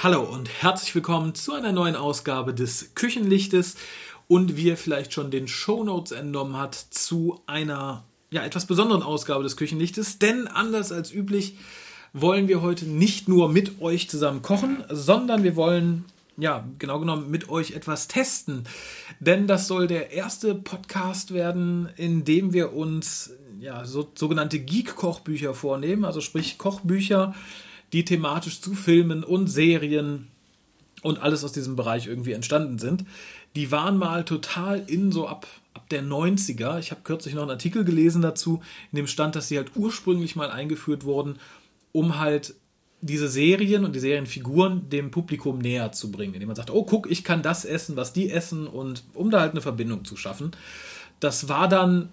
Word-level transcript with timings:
Hallo 0.00 0.22
und 0.22 0.48
herzlich 0.62 0.94
willkommen 0.94 1.34
zu 1.34 1.54
einer 1.54 1.72
neuen 1.72 1.96
Ausgabe 1.96 2.54
des 2.54 2.94
Küchenlichtes. 2.94 3.74
Und 4.28 4.56
wie 4.56 4.66
ihr 4.66 4.76
vielleicht 4.76 5.12
schon 5.12 5.32
den 5.32 5.48
Shownotes 5.48 6.12
entnommen 6.12 6.56
hat, 6.56 6.76
zu 6.76 7.40
einer 7.46 8.04
ja, 8.30 8.44
etwas 8.44 8.66
besonderen 8.66 9.02
Ausgabe 9.02 9.42
des 9.42 9.56
Küchenlichtes, 9.56 10.20
denn 10.20 10.46
anders 10.46 10.92
als 10.92 11.12
üblich 11.12 11.56
wollen 12.12 12.46
wir 12.46 12.62
heute 12.62 12.84
nicht 12.86 13.28
nur 13.28 13.48
mit 13.48 13.80
euch 13.80 14.08
zusammen 14.08 14.40
kochen, 14.40 14.84
sondern 14.88 15.42
wir 15.42 15.56
wollen 15.56 16.04
ja, 16.36 16.64
genau 16.78 17.00
genommen 17.00 17.28
mit 17.28 17.48
euch 17.48 17.72
etwas 17.72 18.06
testen. 18.06 18.68
Denn 19.18 19.48
das 19.48 19.66
soll 19.66 19.88
der 19.88 20.12
erste 20.12 20.54
Podcast 20.54 21.34
werden, 21.34 21.88
in 21.96 22.24
dem 22.24 22.52
wir 22.52 22.72
uns 22.72 23.32
ja, 23.58 23.84
so, 23.84 24.08
sogenannte 24.14 24.60
Geek-Kochbücher 24.60 25.54
vornehmen, 25.54 26.04
also 26.04 26.20
sprich 26.20 26.56
Kochbücher, 26.56 27.34
die 27.92 28.04
thematisch 28.04 28.60
zu 28.60 28.74
Filmen 28.74 29.24
und 29.24 29.48
Serien 29.48 30.28
und 31.02 31.22
alles 31.22 31.44
aus 31.44 31.52
diesem 31.52 31.76
Bereich 31.76 32.06
irgendwie 32.06 32.32
entstanden 32.32 32.78
sind. 32.78 33.04
Die 33.56 33.70
waren 33.70 33.96
mal 33.96 34.24
total 34.24 34.82
in 34.86 35.12
so 35.12 35.26
ab, 35.26 35.46
ab 35.74 35.88
der 35.88 36.02
90er. 36.02 36.78
Ich 36.78 36.90
habe 36.90 37.02
kürzlich 37.02 37.34
noch 37.34 37.42
einen 37.42 37.52
Artikel 37.52 37.84
gelesen 37.84 38.22
dazu, 38.22 38.60
in 38.92 38.96
dem 38.96 39.06
stand, 39.06 39.36
dass 39.36 39.48
sie 39.48 39.56
halt 39.56 39.72
ursprünglich 39.74 40.36
mal 40.36 40.50
eingeführt 40.50 41.04
wurden, 41.04 41.38
um 41.92 42.18
halt 42.18 42.54
diese 43.00 43.28
Serien 43.28 43.84
und 43.84 43.94
die 43.94 44.00
Serienfiguren 44.00 44.90
dem 44.90 45.10
Publikum 45.10 45.58
näher 45.58 45.92
zu 45.92 46.10
bringen, 46.10 46.34
indem 46.34 46.48
man 46.48 46.56
sagt, 46.56 46.70
oh 46.70 46.84
guck, 46.84 47.08
ich 47.10 47.22
kann 47.22 47.42
das 47.42 47.64
essen, 47.64 47.96
was 47.96 48.12
die 48.12 48.30
essen 48.30 48.66
und 48.66 49.04
um 49.14 49.30
da 49.30 49.40
halt 49.40 49.52
eine 49.52 49.60
Verbindung 49.60 50.04
zu 50.04 50.16
schaffen. 50.16 50.50
Das 51.20 51.48
war 51.48 51.68
dann 51.68 52.08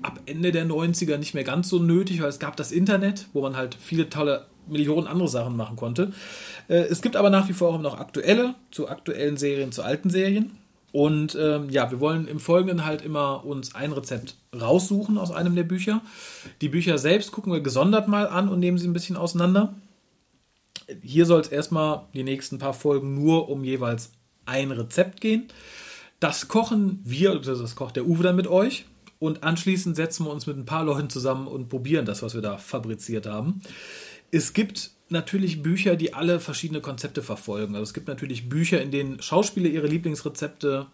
ab 0.00 0.20
Ende 0.26 0.52
der 0.52 0.64
90er 0.64 1.18
nicht 1.18 1.34
mehr 1.34 1.44
ganz 1.44 1.68
so 1.68 1.80
nötig, 1.80 2.22
weil 2.22 2.28
es 2.28 2.38
gab 2.38 2.56
das 2.56 2.70
Internet, 2.70 3.26
wo 3.32 3.42
man 3.42 3.56
halt 3.56 3.76
viele 3.80 4.08
tolle 4.08 4.46
Millionen 4.66 5.06
andere 5.06 5.28
Sachen 5.28 5.56
machen 5.56 5.76
konnte. 5.76 6.12
Äh, 6.68 6.82
es 6.82 7.02
gibt 7.02 7.16
aber 7.16 7.30
nach 7.30 7.48
wie 7.48 7.52
vor 7.52 7.74
auch 7.74 7.80
noch 7.80 7.98
aktuelle, 7.98 8.54
zu 8.70 8.88
aktuellen 8.88 9.36
Serien, 9.36 9.72
zu 9.72 9.82
alten 9.82 10.10
Serien. 10.10 10.52
Und 10.92 11.34
ähm, 11.40 11.70
ja, 11.70 11.90
wir 11.90 12.00
wollen 12.00 12.28
im 12.28 12.38
Folgenden 12.38 12.84
halt 12.84 13.02
immer 13.02 13.44
uns 13.46 13.74
ein 13.74 13.92
Rezept 13.92 14.36
raussuchen 14.58 15.16
aus 15.16 15.32
einem 15.32 15.56
der 15.56 15.62
Bücher. 15.62 16.02
Die 16.60 16.68
Bücher 16.68 16.98
selbst 16.98 17.32
gucken 17.32 17.52
wir 17.52 17.60
gesondert 17.60 18.08
mal 18.08 18.28
an 18.28 18.48
und 18.48 18.60
nehmen 18.60 18.76
sie 18.76 18.86
ein 18.86 18.92
bisschen 18.92 19.16
auseinander. 19.16 19.74
Hier 21.02 21.24
soll 21.24 21.40
es 21.40 21.48
erstmal 21.48 22.02
die 22.12 22.24
nächsten 22.24 22.58
paar 22.58 22.74
Folgen 22.74 23.14
nur 23.14 23.48
um 23.48 23.64
jeweils 23.64 24.12
ein 24.44 24.70
Rezept 24.70 25.22
gehen. 25.22 25.48
Das 26.20 26.48
kochen 26.48 27.00
wir, 27.04 27.38
das 27.38 27.74
kocht 27.74 27.96
der 27.96 28.06
Uwe 28.06 28.22
dann 28.22 28.36
mit 28.36 28.46
euch. 28.46 28.84
Und 29.18 29.44
anschließend 29.44 29.96
setzen 29.96 30.26
wir 30.26 30.32
uns 30.32 30.46
mit 30.46 30.56
ein 30.56 30.66
paar 30.66 30.84
Leuten 30.84 31.08
zusammen 31.08 31.46
und 31.46 31.68
probieren 31.68 32.04
das, 32.04 32.22
was 32.22 32.34
wir 32.34 32.42
da 32.42 32.58
fabriziert 32.58 33.24
haben. 33.24 33.62
Es 34.34 34.54
gibt 34.54 34.90
natürlich 35.10 35.62
Bücher, 35.62 35.94
die 35.94 36.14
alle 36.14 36.40
verschiedene 36.40 36.80
Konzepte 36.80 37.22
verfolgen. 37.22 37.74
Also 37.74 37.84
es 37.84 37.94
gibt 37.94 38.08
natürlich 38.08 38.48
Bücher, 38.48 38.80
in 38.80 38.90
denen 38.90 39.22
Schauspieler 39.22 39.68
ihre 39.68 39.86
Lieblingsrezepte 39.86 40.86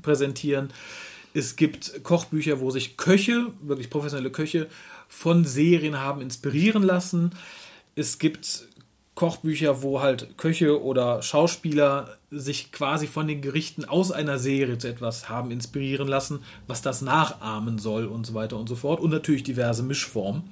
präsentieren. 0.00 0.70
Es 1.34 1.56
gibt 1.56 2.02
Kochbücher, 2.02 2.58
wo 2.60 2.70
sich 2.70 2.96
Köche, 2.96 3.52
wirklich 3.60 3.90
professionelle 3.90 4.30
Köche, 4.30 4.66
von 5.08 5.44
Serien 5.44 6.00
haben 6.00 6.22
inspirieren 6.22 6.82
lassen. 6.82 7.32
Es 7.96 8.18
gibt 8.18 8.64
Kochbücher, 9.14 9.82
wo 9.82 10.00
halt 10.00 10.38
Köche 10.38 10.82
oder 10.82 11.22
Schauspieler 11.22 12.16
sich 12.30 12.72
quasi 12.72 13.06
von 13.06 13.28
den 13.28 13.42
Gerichten 13.42 13.84
aus 13.84 14.10
einer 14.10 14.38
Serie 14.38 14.78
zu 14.78 14.88
etwas 14.88 15.28
haben 15.28 15.50
inspirieren 15.50 16.08
lassen, 16.08 16.40
was 16.66 16.80
das 16.80 17.02
nachahmen 17.02 17.78
soll 17.78 18.06
und 18.06 18.26
so 18.26 18.32
weiter 18.32 18.56
und 18.56 18.70
so 18.70 18.74
fort. 18.74 19.00
Und 19.00 19.10
natürlich 19.10 19.42
diverse 19.42 19.82
Mischformen. 19.82 20.44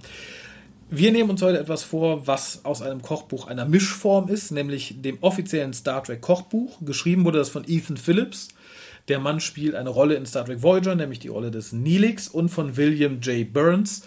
Wir 0.90 1.12
nehmen 1.12 1.30
uns 1.30 1.40
heute 1.40 1.58
etwas 1.58 1.82
vor, 1.82 2.26
was 2.26 2.64
aus 2.64 2.82
einem 2.82 3.00
Kochbuch 3.00 3.46
einer 3.46 3.64
Mischform 3.64 4.28
ist, 4.28 4.50
nämlich 4.50 5.00
dem 5.00 5.18
offiziellen 5.22 5.72
Star 5.72 6.04
Trek 6.04 6.20
Kochbuch. 6.20 6.78
Geschrieben 6.82 7.24
wurde 7.24 7.38
das 7.38 7.48
von 7.48 7.64
Ethan 7.66 7.96
Phillips. 7.96 8.48
Der 9.08 9.18
Mann 9.18 9.40
spielt 9.40 9.74
eine 9.74 9.88
Rolle 9.88 10.14
in 10.14 10.26
Star 10.26 10.44
Trek 10.44 10.62
Voyager, 10.62 10.94
nämlich 10.94 11.20
die 11.20 11.28
Rolle 11.28 11.50
des 11.50 11.72
Neelix 11.72 12.28
und 12.28 12.50
von 12.50 12.76
William 12.76 13.20
J. 13.20 13.50
Burns, 13.50 14.02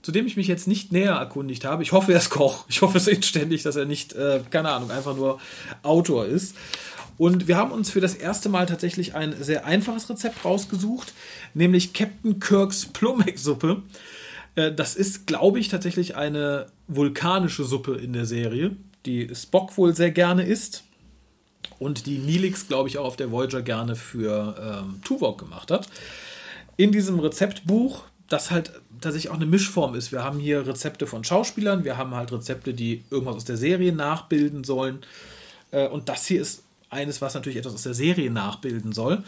zu 0.00 0.12
dem 0.12 0.26
ich 0.26 0.36
mich 0.36 0.48
jetzt 0.48 0.66
nicht 0.66 0.92
näher 0.92 1.12
erkundigt 1.12 1.66
habe. 1.66 1.82
Ich 1.82 1.92
hoffe, 1.92 2.12
er 2.12 2.18
ist 2.18 2.30
Koch. 2.30 2.64
Ich 2.68 2.80
hoffe 2.80 2.96
es 2.96 3.06
inständig, 3.06 3.62
dass 3.62 3.76
er 3.76 3.84
nicht, 3.84 4.14
äh, 4.14 4.40
keine 4.50 4.70
Ahnung, 4.70 4.90
einfach 4.90 5.14
nur 5.14 5.38
Autor 5.82 6.24
ist. 6.24 6.56
Und 7.18 7.48
wir 7.48 7.56
haben 7.56 7.70
uns 7.70 7.90
für 7.90 8.00
das 8.00 8.14
erste 8.14 8.48
Mal 8.48 8.66
tatsächlich 8.66 9.14
ein 9.14 9.34
sehr 9.40 9.66
einfaches 9.66 10.08
Rezept 10.08 10.44
rausgesucht, 10.44 11.12
nämlich 11.52 11.92
Captain 11.92 12.40
Kirks 12.40 12.86
Plummeck-Suppe. 12.86 13.82
Äh, 14.56 14.72
das 14.72 14.94
ist, 14.94 15.26
glaube 15.26 15.58
ich, 15.58 15.68
tatsächlich 15.68 16.16
eine 16.16 16.66
vulkanische 16.86 17.64
Suppe 17.64 17.94
in 17.94 18.12
der 18.12 18.26
Serie, 18.26 18.76
die 19.06 19.34
Spock 19.34 19.76
wohl 19.76 19.94
sehr 19.94 20.10
gerne 20.10 20.44
isst 20.44 20.84
und 21.78 22.06
die 22.06 22.18
Nilix, 22.18 22.68
glaube 22.68 22.88
ich, 22.88 22.98
auch 22.98 23.04
auf 23.04 23.16
der 23.16 23.30
Voyager 23.30 23.62
gerne 23.62 23.96
für 23.96 24.82
ähm, 24.84 25.00
Tuvok 25.04 25.38
gemacht 25.38 25.70
hat. 25.70 25.88
In 26.76 26.92
diesem 26.92 27.20
Rezeptbuch, 27.20 28.04
das 28.28 28.50
halt 28.50 28.72
tatsächlich 29.00 29.30
auch 29.30 29.36
eine 29.36 29.46
Mischform 29.46 29.94
ist. 29.94 30.12
Wir 30.12 30.24
haben 30.24 30.38
hier 30.38 30.66
Rezepte 30.66 31.06
von 31.06 31.24
Schauspielern, 31.24 31.84
wir 31.84 31.96
haben 31.96 32.14
halt 32.14 32.32
Rezepte, 32.32 32.74
die 32.74 33.04
irgendwas 33.10 33.36
aus 33.36 33.44
der 33.44 33.56
Serie 33.56 33.92
nachbilden 33.92 34.64
sollen. 34.64 35.00
Äh, 35.70 35.88
und 35.88 36.08
das 36.08 36.26
hier 36.26 36.40
ist 36.40 36.62
eines, 36.90 37.20
was 37.20 37.34
natürlich 37.34 37.58
etwas 37.58 37.74
aus 37.74 37.82
der 37.82 37.94
Serie 37.94 38.30
nachbilden 38.30 38.92
soll. 38.92 39.22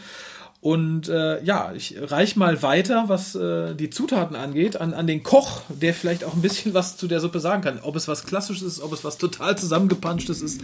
Und 0.59 1.07
äh, 1.07 1.43
ja, 1.43 1.71
ich 1.75 1.95
reich 2.01 2.35
mal 2.35 2.63
weiter, 2.63 3.05
was 3.07 3.35
äh, 3.35 3.75
die 3.75 3.91
Zutaten 3.91 4.35
angeht, 4.35 4.81
an, 4.81 4.93
an 4.95 5.05
den 5.05 5.21
Koch, 5.21 5.61
der 5.69 5.93
vielleicht 5.93 6.23
auch 6.23 6.33
ein 6.33 6.41
bisschen 6.41 6.73
was 6.73 6.97
zu 6.97 7.07
der 7.07 7.19
Suppe 7.19 7.39
sagen 7.39 7.61
kann. 7.61 7.79
Ob 7.83 7.95
es 7.95 8.07
was 8.07 8.25
Klassisches 8.25 8.63
ist, 8.63 8.81
ob 8.81 8.91
es 8.91 9.03
was 9.03 9.19
total 9.19 9.55
zusammengepanschtes 9.55 10.41
ist. 10.41 10.61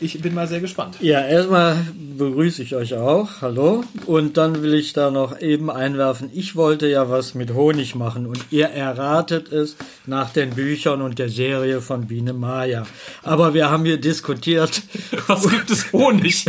Ich 0.00 0.20
bin 0.20 0.34
mal 0.34 0.48
sehr 0.48 0.60
gespannt. 0.60 0.96
Ja, 1.00 1.26
erstmal 1.26 1.78
begrüße 2.18 2.62
ich 2.62 2.74
euch 2.76 2.94
auch. 2.94 3.40
Hallo. 3.40 3.84
Und 4.04 4.36
dann 4.36 4.62
will 4.62 4.74
ich 4.74 4.92
da 4.92 5.10
noch 5.10 5.40
eben 5.40 5.70
einwerfen, 5.70 6.30
ich 6.34 6.54
wollte 6.54 6.86
ja 6.86 7.08
was 7.08 7.34
mit 7.34 7.54
Honig 7.54 7.94
machen 7.94 8.26
und 8.26 8.44
ihr 8.50 8.66
erratet 8.66 9.50
es 9.50 9.76
nach 10.06 10.30
den 10.30 10.50
Büchern 10.50 11.00
und 11.00 11.18
der 11.18 11.30
Serie 11.30 11.80
von 11.80 12.06
Biene 12.06 12.34
Maya. 12.34 12.86
Aber 13.22 13.54
wir 13.54 13.70
haben 13.70 13.84
hier 13.86 13.98
diskutiert. 13.98 14.82
Was 15.26 15.48
gibt 15.48 15.70
es 15.70 15.92
Honig? 15.92 16.44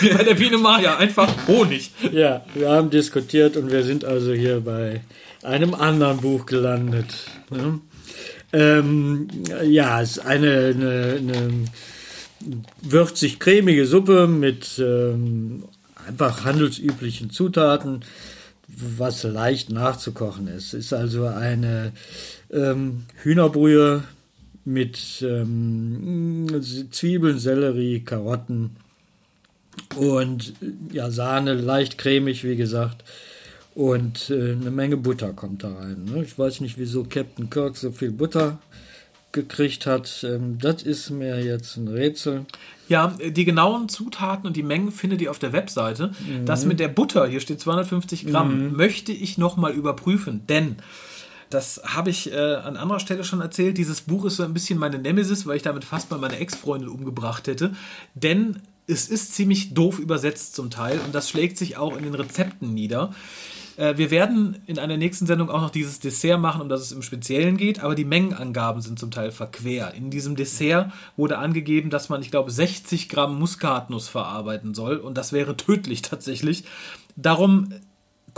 Wie 0.00 0.10
bei 0.10 0.24
der 0.24 0.34
Biene 0.34 0.58
Maya, 0.58 0.96
einfach 0.96 1.32
Honig. 1.46 1.92
Ja, 2.12 2.44
wir 2.54 2.70
haben 2.70 2.90
diskutiert 2.90 3.56
und 3.56 3.70
wir 3.70 3.82
sind 3.82 4.04
also 4.04 4.32
hier 4.32 4.60
bei 4.60 5.02
einem 5.42 5.74
anderen 5.74 6.18
Buch 6.18 6.46
gelandet. 6.46 7.06
Ne? 7.50 7.80
Ähm, 8.52 9.28
ja, 9.64 10.00
es 10.00 10.12
ist 10.12 10.18
eine, 10.20 10.74
eine, 10.74 11.16
eine 11.18 11.64
würzig-cremige 12.82 13.86
Suppe 13.86 14.26
mit 14.26 14.78
ähm, 14.78 15.64
einfach 16.06 16.44
handelsüblichen 16.44 17.30
Zutaten, 17.30 18.04
was 18.68 19.22
leicht 19.22 19.70
nachzukochen 19.70 20.48
ist. 20.48 20.74
Es 20.74 20.86
ist 20.86 20.92
also 20.92 21.26
eine 21.26 21.92
ähm, 22.50 23.04
Hühnerbrühe 23.22 24.04
mit 24.64 25.22
ähm, 25.22 26.46
Zwiebeln, 26.90 27.38
Sellerie, 27.38 28.00
Karotten, 28.00 28.76
und 29.96 30.54
ja, 30.92 31.10
Sahne, 31.10 31.54
leicht 31.54 31.98
cremig, 31.98 32.44
wie 32.44 32.56
gesagt. 32.56 33.04
Und 33.74 34.30
äh, 34.30 34.52
eine 34.52 34.70
Menge 34.70 34.96
Butter 34.96 35.32
kommt 35.32 35.62
da 35.62 35.72
rein. 35.72 36.04
Ne? 36.04 36.24
Ich 36.24 36.38
weiß 36.38 36.60
nicht, 36.60 36.78
wieso 36.78 37.04
Captain 37.04 37.48
Kirk 37.48 37.76
so 37.76 37.92
viel 37.92 38.10
Butter 38.10 38.58
gekriegt 39.32 39.86
hat. 39.86 40.24
Ähm, 40.28 40.58
das 40.58 40.82
ist 40.82 41.10
mir 41.10 41.44
jetzt 41.44 41.76
ein 41.76 41.88
Rätsel. 41.88 42.46
Ja, 42.88 43.14
die 43.22 43.44
genauen 43.44 43.88
Zutaten 43.88 44.46
und 44.46 44.56
die 44.56 44.62
Mengen 44.62 44.90
findet 44.90 45.20
ihr 45.20 45.30
auf 45.30 45.38
der 45.38 45.52
Webseite. 45.52 46.08
Mhm. 46.26 46.46
Das 46.46 46.64
mit 46.64 46.80
der 46.80 46.88
Butter, 46.88 47.26
hier 47.26 47.40
steht 47.40 47.60
250 47.60 48.26
Gramm, 48.26 48.70
mhm. 48.70 48.76
möchte 48.76 49.12
ich 49.12 49.38
nochmal 49.38 49.72
überprüfen, 49.72 50.46
denn 50.48 50.76
das 51.50 51.80
habe 51.84 52.10
ich 52.10 52.32
äh, 52.32 52.36
an 52.36 52.76
anderer 52.76 53.00
Stelle 53.00 53.24
schon 53.24 53.40
erzählt. 53.40 53.78
Dieses 53.78 54.02
Buch 54.02 54.24
ist 54.26 54.36
so 54.36 54.42
ein 54.42 54.52
bisschen 54.52 54.78
meine 54.78 54.98
Nemesis, 54.98 55.46
weil 55.46 55.56
ich 55.56 55.62
damit 55.62 55.84
fast 55.84 56.10
mal 56.10 56.18
meine 56.18 56.38
Ex-Freundin 56.38 56.88
umgebracht 56.88 57.46
hätte. 57.46 57.72
Denn 58.14 58.60
es 58.88 59.08
ist 59.08 59.34
ziemlich 59.34 59.74
doof 59.74 59.98
übersetzt 59.98 60.54
zum 60.54 60.70
Teil 60.70 60.98
und 61.04 61.14
das 61.14 61.28
schlägt 61.28 61.58
sich 61.58 61.76
auch 61.76 61.96
in 61.96 62.04
den 62.04 62.14
Rezepten 62.14 62.72
nieder. 62.74 63.14
Äh, 63.76 63.96
wir 63.96 64.10
werden 64.10 64.56
in 64.66 64.78
einer 64.78 64.96
nächsten 64.96 65.26
Sendung 65.26 65.50
auch 65.50 65.60
noch 65.60 65.70
dieses 65.70 66.00
Dessert 66.00 66.40
machen, 66.40 66.60
um 66.60 66.68
das 66.68 66.80
es 66.80 66.92
im 66.92 67.02
Speziellen 67.02 67.56
geht, 67.56 67.80
aber 67.80 67.94
die 67.94 68.04
Mengenangaben 68.04 68.80
sind 68.82 68.98
zum 68.98 69.10
Teil 69.10 69.30
verquer. 69.30 69.94
In 69.94 70.10
diesem 70.10 70.36
Dessert 70.36 70.90
wurde 71.16 71.38
angegeben, 71.38 71.90
dass 71.90 72.08
man, 72.08 72.22
ich 72.22 72.30
glaube, 72.30 72.50
60 72.50 73.08
Gramm 73.08 73.38
Muskatnuss 73.38 74.08
verarbeiten 74.08 74.74
soll 74.74 74.96
und 74.96 75.16
das 75.16 75.32
wäre 75.32 75.56
tödlich 75.56 76.02
tatsächlich. 76.02 76.64
Darum 77.14 77.68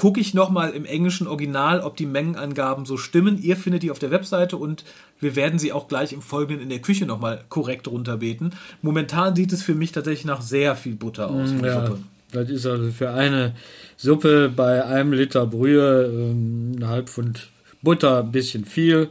gucke 0.01 0.19
ich 0.19 0.33
nochmal 0.33 0.71
im 0.71 0.87
englischen 0.87 1.27
Original, 1.27 1.83
ob 1.83 1.95
die 1.95 2.07
Mengenangaben 2.07 2.87
so 2.87 2.97
stimmen. 2.97 3.39
Ihr 3.43 3.55
findet 3.55 3.83
die 3.83 3.91
auf 3.91 3.99
der 3.99 4.11
Webseite 4.11 4.57
und 4.57 4.83
wir 5.21 5.37
werden 5.37 5.59
sie 5.59 5.75
auch 5.75 5.89
gleich 5.89 6.15
im 6.15 6.23
Folgenden 6.23 6.63
in 6.63 6.71
der 6.71 6.79
Küche 6.79 7.05
nochmal 7.05 7.45
korrekt 7.51 7.87
runterbeten. 7.87 8.55
Momentan 8.81 9.37
sieht 9.37 9.53
es 9.53 9.63
für 9.63 9.75
mich 9.75 9.93
tatsächlich 9.93 10.25
nach 10.25 10.41
sehr 10.41 10.75
viel 10.75 10.95
Butter 10.95 11.29
aus. 11.29 11.51
Mm, 11.51 11.65
ja, 11.67 11.91
das 12.33 12.49
ist 12.49 12.65
also 12.65 12.91
für 12.91 13.11
eine 13.11 13.55
Suppe 13.99 14.49
bei 14.49 14.83
einem 14.87 15.13
Liter 15.13 15.47
Brühe 15.47 16.07
ähm, 16.11 16.77
ein 16.79 16.89
halb 16.89 17.11
Pfund 17.11 17.49
Butter 17.83 18.21
ein 18.21 18.33
bisschen 18.33 18.65
viel. 18.65 19.11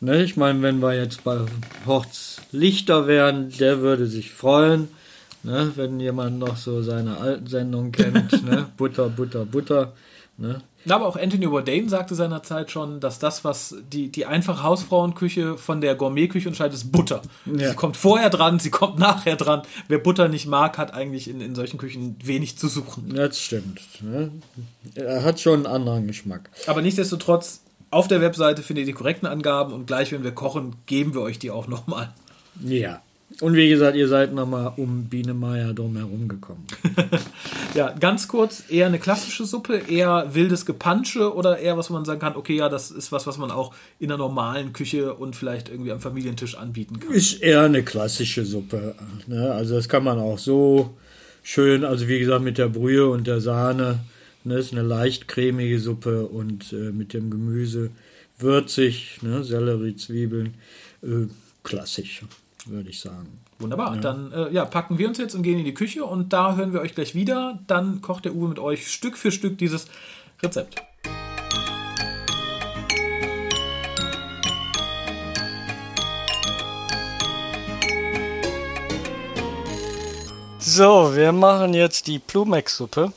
Ne, 0.00 0.24
ich 0.24 0.38
meine, 0.38 0.62
wenn 0.62 0.80
wir 0.80 0.94
jetzt 0.94 1.24
bei 1.24 1.40
Horts 1.84 2.40
Lichter 2.52 3.06
wären, 3.06 3.50
der 3.50 3.82
würde 3.82 4.06
sich 4.06 4.30
freuen, 4.30 4.88
ne, 5.42 5.72
wenn 5.76 6.00
jemand 6.00 6.38
noch 6.38 6.56
so 6.56 6.80
seine 6.82 7.18
alten 7.18 7.48
Sendungen 7.48 7.92
kennt. 7.92 8.42
ne? 8.46 8.66
Butter, 8.78 9.10
Butter, 9.10 9.44
Butter. 9.44 9.92
Ne? 10.42 10.60
Aber 10.88 11.06
auch 11.06 11.14
Anthony 11.14 11.46
Bourdain 11.46 11.88
sagte 11.88 12.16
seinerzeit 12.16 12.72
schon, 12.72 12.98
dass 12.98 13.20
das, 13.20 13.44
was 13.44 13.76
die, 13.92 14.08
die 14.10 14.26
einfache 14.26 14.64
Hausfrauenküche 14.64 15.56
von 15.56 15.80
der 15.80 15.94
Gourmetküche 15.94 16.48
unterscheidet, 16.48 16.74
ist 16.74 16.90
Butter. 16.90 17.22
Ja. 17.46 17.70
Sie 17.70 17.76
kommt 17.76 17.96
vorher 17.96 18.28
dran, 18.28 18.58
sie 18.58 18.70
kommt 18.70 18.98
nachher 18.98 19.36
dran. 19.36 19.62
Wer 19.86 19.98
Butter 19.98 20.26
nicht 20.26 20.48
mag, 20.48 20.78
hat 20.78 20.94
eigentlich 20.94 21.30
in, 21.30 21.40
in 21.40 21.54
solchen 21.54 21.78
Küchen 21.78 22.16
wenig 22.24 22.58
zu 22.58 22.66
suchen. 22.66 23.14
Das 23.14 23.38
stimmt. 23.38 23.80
Ne? 24.00 24.32
Er 24.96 25.22
hat 25.22 25.38
schon 25.38 25.64
einen 25.64 25.66
anderen 25.66 26.08
Geschmack. 26.08 26.50
Aber 26.66 26.82
nichtsdestotrotz, 26.82 27.62
auf 27.90 28.08
der 28.08 28.20
Webseite 28.20 28.62
findet 28.62 28.82
ihr 28.82 28.86
die 28.86 28.98
korrekten 28.98 29.28
Angaben 29.28 29.72
und 29.72 29.86
gleich, 29.86 30.10
wenn 30.10 30.24
wir 30.24 30.32
kochen, 30.32 30.74
geben 30.86 31.14
wir 31.14 31.20
euch 31.20 31.38
die 31.38 31.52
auch 31.52 31.68
nochmal. 31.68 32.12
Ja. 32.64 33.00
Und 33.40 33.54
wie 33.54 33.68
gesagt, 33.68 33.96
ihr 33.96 34.08
seid 34.08 34.34
nochmal 34.34 34.72
um 34.76 35.04
Biene 35.04 35.34
Meier 35.34 35.72
drumherum 35.72 36.28
gekommen. 36.28 36.66
Ja, 37.74 37.90
ganz 37.98 38.28
kurz, 38.28 38.64
eher 38.68 38.86
eine 38.86 38.98
klassische 38.98 39.46
Suppe, 39.46 39.78
eher 39.88 40.34
wildes 40.34 40.66
Gepansche 40.66 41.34
oder 41.34 41.58
eher 41.58 41.78
was 41.78 41.88
wo 41.88 41.94
man 41.94 42.04
sagen 42.04 42.20
kann, 42.20 42.36
okay, 42.36 42.56
ja, 42.56 42.68
das 42.68 42.90
ist 42.90 43.12
was, 43.12 43.26
was 43.26 43.38
man 43.38 43.50
auch 43.50 43.74
in 43.98 44.10
einer 44.10 44.18
normalen 44.18 44.74
Küche 44.74 45.14
und 45.14 45.36
vielleicht 45.36 45.70
irgendwie 45.70 45.90
am 45.90 46.00
Familientisch 46.00 46.54
anbieten 46.54 47.00
kann. 47.00 47.10
Ist 47.14 47.40
eher 47.40 47.62
eine 47.62 47.82
klassische 47.82 48.44
Suppe. 48.44 48.94
Ne? 49.26 49.52
Also 49.52 49.76
das 49.76 49.88
kann 49.88 50.04
man 50.04 50.18
auch 50.18 50.38
so 50.38 50.94
schön, 51.42 51.82
also 51.82 52.08
wie 52.08 52.18
gesagt, 52.18 52.44
mit 52.44 52.58
der 52.58 52.68
Brühe 52.68 53.08
und 53.08 53.26
der 53.26 53.40
Sahne. 53.40 54.00
Ne? 54.44 54.58
Ist 54.58 54.72
eine 54.72 54.82
leicht 54.82 55.26
cremige 55.26 55.78
Suppe 55.78 56.26
und 56.26 56.74
äh, 56.74 56.92
mit 56.92 57.14
dem 57.14 57.30
Gemüse 57.30 57.90
würzig, 58.38 59.18
ne? 59.22 59.44
Sellerie, 59.44 59.96
Zwiebeln. 59.96 60.54
Äh, 61.02 61.28
klassisch, 61.62 62.22
würde 62.66 62.90
ich 62.90 63.00
sagen. 63.00 63.40
Wunderbar, 63.58 63.96
dann 63.96 64.32
äh, 64.32 64.50
ja, 64.52 64.64
packen 64.64 64.98
wir 64.98 65.08
uns 65.08 65.18
jetzt 65.18 65.34
und 65.34 65.42
gehen 65.42 65.58
in 65.58 65.64
die 65.64 65.74
Küche 65.74 66.04
und 66.04 66.32
da 66.32 66.56
hören 66.56 66.72
wir 66.72 66.80
euch 66.80 66.94
gleich 66.94 67.14
wieder. 67.14 67.60
Dann 67.66 68.00
kocht 68.02 68.24
der 68.24 68.34
Uwe 68.34 68.48
mit 68.48 68.58
euch 68.58 68.90
Stück 68.90 69.16
für 69.16 69.30
Stück 69.30 69.58
dieses 69.58 69.86
Rezept. 70.42 70.82
So, 80.58 81.14
wir 81.14 81.32
machen 81.32 81.74
jetzt 81.74 82.06
die 82.06 82.18
Plumex-Suppe. 82.18 83.12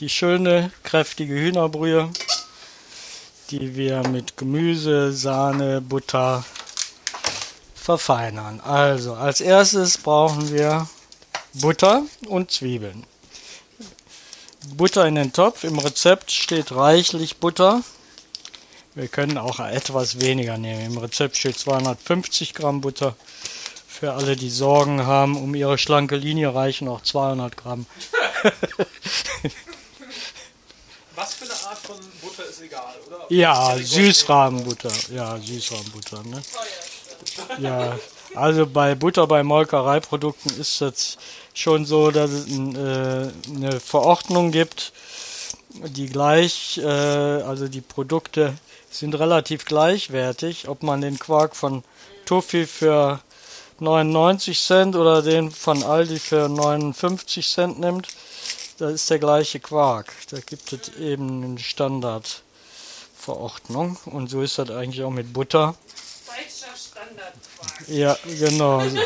Die 0.00 0.08
schöne, 0.08 0.72
kräftige 0.82 1.34
Hühnerbrühe, 1.34 2.10
die 3.50 3.76
wir 3.76 4.06
mit 4.08 4.36
Gemüse, 4.36 5.12
Sahne, 5.12 5.80
Butter 5.80 6.44
verfeinern. 7.86 8.60
Also, 8.60 9.14
als 9.14 9.40
erstes 9.40 9.96
brauchen 9.98 10.52
wir 10.52 10.88
Butter 11.54 12.02
und 12.26 12.50
Zwiebeln. 12.50 13.06
Butter 14.74 15.06
in 15.06 15.14
den 15.14 15.32
Topf. 15.32 15.62
Im 15.62 15.78
Rezept 15.78 16.32
steht 16.32 16.72
reichlich 16.72 17.36
Butter. 17.36 17.84
Wir 18.96 19.06
können 19.06 19.38
auch 19.38 19.60
etwas 19.60 20.20
weniger 20.20 20.58
nehmen. 20.58 20.84
Im 20.84 20.98
Rezept 20.98 21.36
steht 21.36 21.56
250 21.56 22.54
Gramm 22.54 22.80
Butter. 22.80 23.14
Für 23.86 24.14
alle, 24.14 24.34
die 24.34 24.50
Sorgen 24.50 25.06
haben 25.06 25.36
um 25.36 25.54
ihre 25.54 25.78
schlanke 25.78 26.16
Linie, 26.16 26.52
reichen 26.56 26.88
auch 26.88 27.02
200 27.02 27.56
Gramm. 27.56 27.86
Was 31.14 31.34
für 31.34 31.44
eine 31.44 31.54
Art 31.54 31.78
von 31.78 31.96
Butter 32.20 32.46
ist 32.50 32.60
egal, 32.62 32.96
oder? 33.06 33.26
Ja, 33.28 33.76
Süßrahmenbutter. 33.78 34.90
Ja, 35.14 35.38
Süßrahmenbutter. 35.38 36.24
Ne? 36.24 36.42
Ja, 36.52 36.60
also 38.34 38.66
bei 38.66 38.94
Butter 38.94 39.26
bei 39.26 39.42
Molkereiprodukten 39.42 40.60
ist 40.60 40.80
das 40.80 41.18
schon 41.54 41.84
so, 41.84 42.10
dass 42.10 42.30
es 42.30 42.46
ein, 42.46 42.76
äh, 42.76 43.30
eine 43.54 43.80
Verordnung 43.80 44.52
gibt, 44.52 44.92
die 45.70 46.06
gleich, 46.06 46.78
äh, 46.78 46.86
also 46.86 47.68
die 47.68 47.80
Produkte 47.80 48.54
sind 48.90 49.14
relativ 49.14 49.64
gleichwertig, 49.64 50.68
ob 50.68 50.82
man 50.82 51.00
den 51.00 51.18
Quark 51.18 51.56
von 51.56 51.82
Tuffy 52.24 52.66
für 52.66 53.20
99 53.78 54.58
Cent 54.58 54.96
oder 54.96 55.20
den 55.22 55.50
von 55.50 55.82
Aldi 55.82 56.18
für 56.18 56.48
59 56.48 57.46
Cent 57.46 57.78
nimmt, 57.78 58.08
das 58.78 58.92
ist 58.92 59.10
der 59.10 59.18
gleiche 59.18 59.60
Quark. 59.60 60.14
Da 60.30 60.38
gibt 60.40 60.72
es 60.72 60.96
eben 60.98 61.44
eine 61.44 61.58
Standardverordnung 61.58 63.98
und 64.06 64.30
so 64.30 64.40
ist 64.42 64.58
das 64.58 64.70
eigentlich 64.70 65.04
auch 65.04 65.10
mit 65.10 65.30
Butter. 65.32 65.74
Standardquark. 67.06 67.88
Ja, 67.88 68.16
genau. 68.38 68.80
So, 68.88 68.98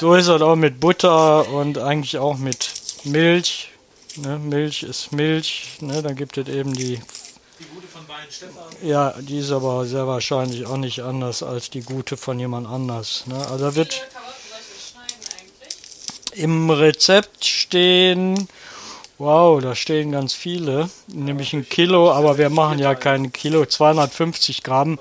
so 0.00 0.14
ist 0.14 0.28
das 0.28 0.42
auch 0.42 0.56
mit 0.56 0.80
Butter 0.80 1.48
und 1.48 1.78
eigentlich 1.78 2.18
auch 2.18 2.36
mit 2.36 2.70
Milch. 3.04 3.70
Ne? 4.16 4.38
Milch 4.38 4.82
ist 4.82 5.12
Milch. 5.12 5.78
Ne? 5.80 6.02
Dann 6.02 6.16
gibt 6.16 6.36
es 6.38 6.48
eben 6.48 6.74
die. 6.74 7.00
Die 7.58 7.64
gute 7.74 7.86
von 7.86 8.08
Weihenstephan. 8.08 8.64
Ja, 8.82 9.14
die 9.20 9.38
ist 9.38 9.50
aber 9.50 9.86
sehr 9.86 10.06
wahrscheinlich 10.06 10.66
auch 10.66 10.76
nicht 10.76 11.00
anders 11.00 11.42
als 11.42 11.70
die 11.70 11.82
gute 11.82 12.16
von 12.16 12.38
jemand 12.38 12.66
anders. 12.66 13.24
Ne? 13.26 13.36
Also 13.48 13.66
da 13.66 13.74
wird 13.74 14.02
im 16.32 16.70
Rezept 16.70 17.44
stehen. 17.44 18.48
Wow, 19.18 19.62
da 19.62 19.76
stehen 19.76 20.10
ganz 20.10 20.34
viele, 20.34 20.90
nämlich 21.06 21.52
ein 21.52 21.68
Kilo, 21.68 22.10
aber 22.10 22.38
wir 22.38 22.50
machen 22.50 22.80
ja 22.80 22.96
kein 22.96 23.32
Kilo, 23.32 23.66
250 23.66 24.64
Gramm. 24.64 24.98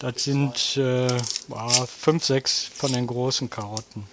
Das 0.00 0.24
sind 0.24 0.78
äh, 0.78 1.08
5, 1.18 2.24
6 2.24 2.70
von 2.74 2.90
den 2.90 3.06
großen 3.06 3.50
Karotten. 3.50 4.06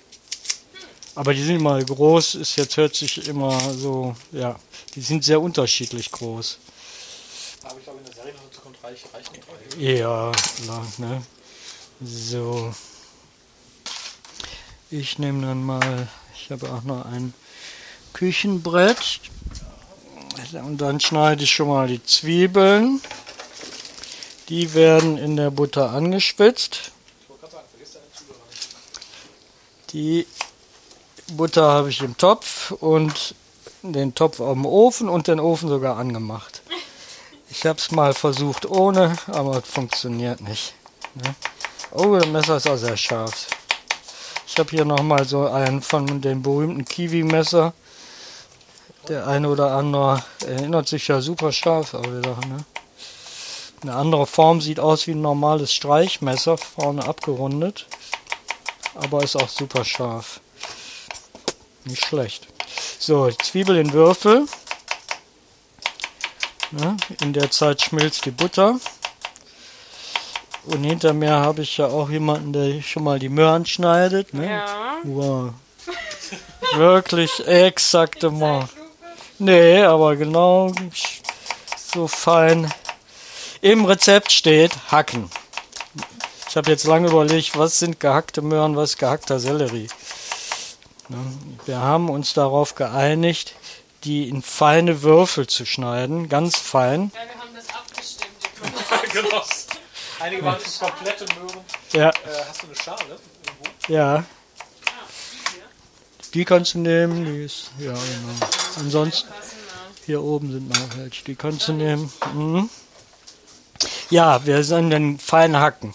Aber 1.16 1.34
die 1.34 1.42
sind 1.42 1.56
immer 1.56 1.82
groß, 1.82 2.36
ist 2.36 2.58
jetzt 2.58 2.76
hört 2.76 2.94
sich 2.94 3.26
immer 3.26 3.58
so, 3.74 4.14
ja, 4.34 4.60
die 4.96 5.02
sind 5.02 5.24
sehr 5.24 5.42
unterschiedlich 5.42 6.12
groß. 6.12 6.60
Aber 7.64 7.78
ich 7.78 7.84
glaube, 7.86 8.00
in 8.00 8.06
der 8.06 8.16
Serie 8.16 8.34
noch 8.34 8.52
Zukunft 8.52 8.84
reich, 8.84 9.02
reicht 9.14 9.32
nicht. 9.32 9.48
Ja, 9.80 10.34
na, 10.68 10.88
ne? 10.98 11.22
So. 12.02 12.74
Ich 14.92 15.20
nehme 15.20 15.48
dann 15.48 15.64
mal, 15.64 16.10
ich 16.36 16.52
habe 16.52 16.70
auch 16.70 16.84
noch 16.84 17.06
ein 17.06 17.34
Küchenbrett. 18.12 19.22
Und 20.54 20.80
dann 20.82 21.00
schneide 21.00 21.46
ich 21.46 21.52
schon 21.52 21.70
mal 21.70 21.88
die 21.88 22.04
Zwiebeln. 22.04 23.02
Die 24.50 24.74
werden 24.74 25.18
in 25.18 25.36
der 25.36 25.52
Butter 25.52 25.92
angeschwitzt. 25.92 26.92
Die 29.92 30.26
Butter 31.34 31.64
habe 31.64 31.90
ich 31.90 32.02
im 32.02 32.16
Topf 32.18 32.72
und 32.72 33.36
den 33.82 34.16
Topf 34.16 34.40
auf 34.40 34.54
dem 34.54 34.66
Ofen 34.66 35.10
und 35.10 35.28
den 35.28 35.40
Ofen 35.40 35.68
sogar 35.68 35.98
angemacht. 35.98 36.62
Ich 37.50 37.66
habe 37.66 37.80
es 37.80 37.92
mal 37.92 38.14
versucht 38.14 38.66
ohne, 38.66 39.18
aber 39.28 39.58
es 39.58 39.68
funktioniert 39.68 40.42
nicht. 40.42 40.74
Ne? 41.16 41.36
Oh, 41.92 42.16
das 42.16 42.28
Messer 42.28 42.58
ist 42.58 42.70
auch 42.70 42.78
sehr 42.78 42.98
scharf. 42.98 43.48
Ich 44.46 44.58
habe 44.58 44.70
hier 44.70 44.86
nochmal 44.86 45.26
so 45.26 45.48
einen 45.48 45.82
von 45.82 46.22
den 46.22 46.42
berühmten 46.42 46.86
Kiwi-Messer. 46.86 47.74
Der 49.08 49.28
eine 49.28 49.50
oder 49.50 49.72
andere 49.72 50.24
erinnert 50.46 50.88
sich 50.88 51.08
ja 51.08 51.22
super 51.22 51.52
scharf 51.52 51.94
auch 51.94 52.04
wieder. 52.04 52.38
Ne? 52.48 52.66
Eine 53.82 53.94
andere 53.94 54.26
Form 54.26 54.60
sieht 54.60 54.80
aus 54.80 55.08
wie 55.08 55.12
ein 55.12 55.22
normales 55.22 55.74
Streichmesser, 55.74 56.58
vorne 56.58 57.06
abgerundet. 57.06 57.86
Aber 58.96 59.24
ist 59.24 59.36
auch 59.36 59.50
super 59.50 59.86
scharf. 59.86 60.40
Nicht 61.86 62.06
schlecht. 62.06 62.48
So, 63.00 63.30
Zwiebel 63.32 63.78
in 63.78 63.94
Würfel. 63.94 64.46
Ne? 66.72 66.98
In 67.22 67.34
der 67.34 67.52
Zeit 67.52 67.82
schmilzt 67.82 68.26
die 68.26 68.32
Butter. 68.32 68.80
Und 70.66 70.84
hinter 70.84 71.14
mir 71.14 71.32
habe 71.32 71.62
ich 71.62 71.78
ja 71.78 71.88
auch 71.88 72.10
jemanden, 72.10 72.52
der 72.52 72.82
schon 72.82 73.04
mal 73.04 73.20
die 73.20 73.30
Möhren 73.30 73.66
schneidet. 73.66 74.34
Ne? 74.34 74.50
Ja. 74.50 74.98
Wow. 75.04 75.54
Wirklich 76.76 77.48
exakte 77.48 78.30
Mord. 78.30 78.70
Nee, 79.40 79.82
aber 79.84 80.16
genau 80.16 80.74
so 81.94 82.08
fein. 82.08 82.74
Im 83.68 83.84
Rezept 83.84 84.32
steht 84.32 84.72
Hacken. 84.94 85.30
Ich 86.48 86.56
habe 86.56 86.72
jetzt 86.72 86.86
lange 86.86 87.10
überlegt, 87.10 87.58
was 87.58 87.80
sind 87.80 88.00
gehackte 88.00 88.42
Möhren, 88.42 88.78
was 88.78 88.92
ist 88.92 88.98
gehackter 88.98 89.42
Sellerie. 89.42 89.90
Ne? 91.10 91.18
Wir 91.66 91.80
haben 91.80 92.10
uns 92.10 92.34
darauf 92.34 92.76
geeinigt, 92.76 93.56
die 94.06 94.30
in 94.30 94.42
feine 94.42 95.02
Würfel 95.02 95.48
zu 95.48 95.66
schneiden, 95.66 96.30
ganz 96.30 96.56
fein. 96.56 97.12
Ja, 97.14 97.20
wir 97.28 97.42
haben 97.42 97.54
das 97.54 97.68
abgestimmt. 97.76 99.12
Genau. 99.12 99.44
Einige 100.22 100.46
waren 100.46 100.60
es 100.66 100.80
komplette 100.80 101.26
Möhren. 101.36 101.60
Ja, 101.92 102.10
Äh, 102.10 102.14
hast 102.48 102.62
du 102.62 102.68
eine 102.68 102.76
Schale 102.78 103.04
irgendwo? 103.04 103.94
ja. 103.94 104.24
Die 106.34 106.46
kannst 106.46 106.74
du 106.74 106.80
nehmen, 106.80 107.26
die 107.26 107.44
ist, 107.44 107.72
ja 107.80 107.92
genau. 107.92 108.48
Ansonsten, 108.80 109.28
hier 110.06 110.24
oben 110.24 110.54
sind 110.54 110.70
noch 110.70 110.98
welche, 110.98 111.26
die 111.26 111.36
kannst 111.36 111.68
du 111.68 111.74
nehmen. 111.74 112.14
Mhm. 112.34 112.70
Ja, 114.10 114.46
wir 114.46 114.64
sind 114.64 114.92
den 114.92 115.20
fein 115.20 115.60
hacken. 115.60 115.94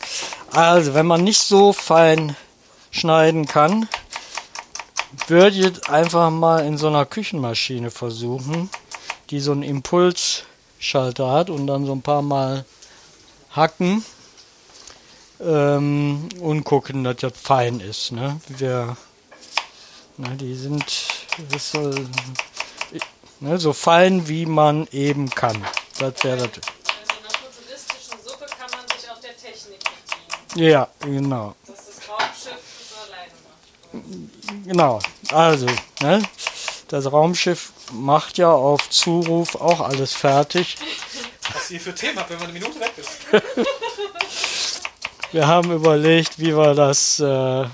Also, 0.51 0.95
wenn 0.95 1.07
man 1.07 1.25
nicht 1.25 1.41
so 1.41 1.73
fein 1.73 2.37
schneiden 2.91 3.47
kann, 3.47 3.89
würde 5.29 5.57
ich 5.57 5.89
einfach 5.89 6.31
mal 6.31 6.65
in 6.67 6.77
so 6.79 6.89
einer 6.89 7.07
Küchenmaschine 7.07 7.91
versuchen, 7.91 8.71
die 9.31 9.41
so 9.41 9.53
einen 9.53 9.63
Impulsschalter 9.63 11.31
hat 11.31 11.51
und 11.51 11.67
dann 11.67 11.87
so 11.87 11.93
ein 11.93 12.03
paar 12.03 12.23
Mal 12.23 12.65
hacken 13.51 14.05
ähm, 15.41 16.29
und 16.41 16.65
gucken, 16.65 17.05
dass 17.05 17.17
das 17.17 17.33
fein 17.41 17.81
ist. 17.81 18.13
Ne? 18.13 18.41
Wir, 18.49 18.97
ne, 20.17 20.37
die 20.37 20.55
sind 20.55 20.85
soll, 21.59 22.07
ne, 23.41 23.59
so 23.59 23.73
fein, 23.73 24.29
wie 24.29 24.47
man 24.47 24.87
eben 24.93 25.31
kann. 25.31 25.65
Das 25.99 26.25
wäre 26.25 26.49
das. 26.49 26.49
In 26.49 27.19
einer 27.19 27.31
futuristischen 27.31 28.19
Suppe 28.25 28.47
kann 28.47 28.71
man 28.71 28.87
sich 28.89 29.11
auch 29.11 29.21
der 29.21 29.37
Technik 29.37 29.79
bedienen. 29.81 30.41
Ja, 30.55 30.89
genau. 31.01 31.55
Dass 31.67 31.87
das 31.87 32.09
Raumschiff 32.09 32.59
das 32.79 32.99
alleine 33.09 33.33
macht. 33.45 34.67
Genau. 34.67 34.99
Also, 35.31 35.67
ne, 36.01 36.23
das 36.89 37.11
Raumschiff 37.11 37.73
macht 37.93 38.39
ja 38.39 38.53
auf 38.53 38.91
Zuruf 38.91 39.55
auch 39.55 39.81
alles 39.81 40.13
fertig. 40.13 40.77
Was 41.55 41.71
ihr 41.71 41.81
für 41.81 41.95
Themen 41.95 42.19
habt, 42.19 42.31
wenn 42.31 42.39
man 42.39 42.49
eine 42.49 42.59
Minute 42.59 42.79
weg 42.81 42.93
ist. 42.97 43.19
Wir 45.33 45.47
haben 45.47 45.73
überlegt, 45.73 46.39
wie 46.39 46.55
wir 46.55 46.75
das 46.75 47.19
äh, 47.19 47.65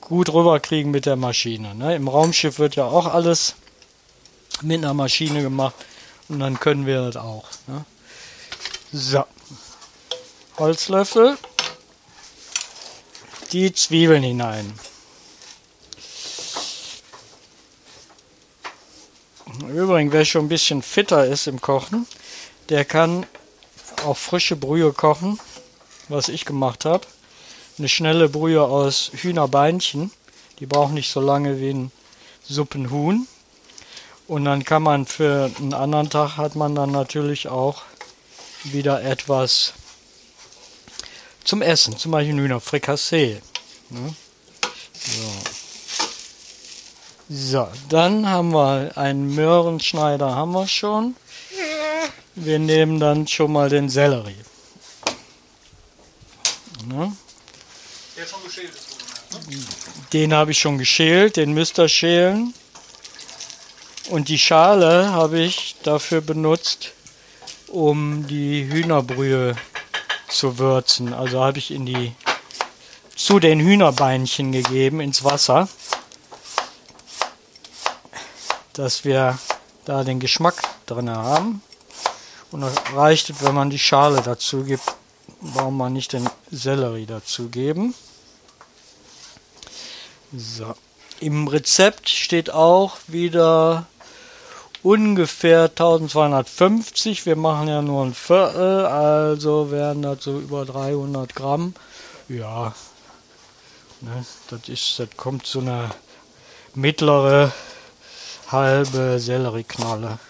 gut 0.00 0.32
rüberkriegen 0.32 0.92
mit 0.92 1.04
der 1.04 1.16
Maschine. 1.16 1.74
Ne? 1.74 1.96
Im 1.96 2.06
Raumschiff 2.06 2.60
wird 2.60 2.76
ja 2.76 2.84
auch 2.84 3.06
alles 3.06 3.56
mit 4.62 4.78
einer 4.78 4.94
Maschine 4.94 5.42
gemacht 5.42 5.74
und 6.28 6.38
dann 6.38 6.60
können 6.60 6.86
wir 6.86 7.10
das 7.10 7.16
auch. 7.16 7.44
Ne? 7.66 7.84
So. 8.92 9.24
Holzlöffel. 10.58 11.36
Die 13.52 13.72
Zwiebeln 13.72 14.24
hinein. 14.24 14.72
Übrigens, 19.68 20.12
wer 20.12 20.24
schon 20.24 20.46
ein 20.46 20.48
bisschen 20.48 20.82
fitter 20.82 21.26
ist 21.26 21.46
im 21.46 21.60
Kochen, 21.60 22.06
der 22.68 22.84
kann 22.84 23.24
auch 24.04 24.16
frische 24.16 24.56
Brühe 24.56 24.92
kochen, 24.92 25.38
was 26.08 26.28
ich 26.28 26.44
gemacht 26.44 26.84
habe. 26.84 27.06
Eine 27.78 27.88
schnelle 27.88 28.28
Brühe 28.28 28.62
aus 28.62 29.12
Hühnerbeinchen. 29.14 30.10
Die 30.58 30.66
braucht 30.66 30.92
nicht 30.92 31.10
so 31.10 31.20
lange 31.20 31.60
wie 31.60 31.70
ein 31.70 31.92
Suppenhuhn. 32.42 33.28
Und 34.26 34.44
dann 34.44 34.64
kann 34.64 34.82
man 34.82 35.06
für 35.06 35.52
einen 35.58 35.72
anderen 35.72 36.10
Tag 36.10 36.36
hat 36.36 36.56
man 36.56 36.74
dann 36.74 36.90
natürlich 36.90 37.46
auch 37.46 37.82
wieder 38.64 39.02
etwas 39.02 39.74
zum 41.46 41.62
Essen, 41.62 41.96
zum 41.96 42.12
Beispiel 42.12 42.34
Hühnerfrikassee. 42.34 43.40
Ne? 43.90 44.14
So. 47.28 47.34
so, 47.34 47.68
dann 47.88 48.28
haben 48.28 48.52
wir 48.52 48.98
einen 48.98 49.34
Möhrenschneider, 49.34 50.34
haben 50.34 50.52
wir 50.52 50.66
schon. 50.66 51.16
Wir 52.34 52.58
nehmen 52.58 53.00
dann 53.00 53.26
schon 53.26 53.52
mal 53.52 53.68
den 53.70 53.88
Sellerie. 53.88 54.36
Ne? 56.86 57.16
Der 58.16 58.26
schon 58.26 58.42
geschält 58.44 58.70
ist. 58.74 60.12
Den 60.12 60.34
habe 60.34 60.50
ich 60.50 60.58
schon 60.58 60.78
geschält, 60.78 61.36
den 61.36 61.52
müsst 61.52 61.78
ihr 61.78 61.88
schälen. 61.88 62.54
Und 64.10 64.28
die 64.28 64.38
Schale 64.38 65.10
habe 65.10 65.40
ich 65.40 65.76
dafür 65.82 66.20
benutzt, 66.20 66.92
um 67.68 68.26
die 68.26 68.68
Hühnerbrühe 68.70 69.56
zu 70.28 70.58
würzen. 70.58 71.12
Also 71.12 71.42
habe 71.42 71.58
ich 71.58 71.70
in 71.70 71.86
die 71.86 72.14
zu 73.14 73.38
den 73.40 73.60
Hühnerbeinchen 73.60 74.52
gegeben 74.52 75.00
ins 75.00 75.24
Wasser, 75.24 75.68
dass 78.74 79.04
wir 79.04 79.38
da 79.86 80.04
den 80.04 80.20
Geschmack 80.20 80.62
drin 80.84 81.10
haben. 81.10 81.62
Und 82.50 82.60
das 82.60 82.74
reicht, 82.94 83.42
wenn 83.42 83.54
man 83.54 83.70
die 83.70 83.78
Schale 83.78 84.20
dazu 84.22 84.64
gibt, 84.64 84.84
braucht 85.40 85.72
man 85.72 85.92
nicht 85.92 86.12
den 86.12 86.28
Sellerie 86.50 87.06
dazu 87.06 87.48
geben. 87.48 87.94
So. 90.36 90.74
Im 91.20 91.48
Rezept 91.48 92.10
steht 92.10 92.50
auch 92.50 92.96
wieder 93.06 93.86
ungefähr 94.86 95.64
1250. 95.64 97.26
Wir 97.26 97.34
machen 97.34 97.66
ja 97.66 97.82
nur 97.82 98.04
ein 98.04 98.14
Viertel, 98.14 98.86
also 98.86 99.72
wären 99.72 100.02
das 100.02 100.22
so 100.22 100.38
über 100.38 100.64
300 100.64 101.34
Gramm. 101.34 101.74
Ja, 102.28 102.72
ne, 104.00 104.24
das 104.48 104.68
ist, 104.68 105.00
das 105.00 105.08
kommt 105.16 105.44
so 105.44 105.58
eine 105.58 105.90
mittlere 106.74 107.52
halbe 108.46 109.18
Sellerieknolle 109.18 110.20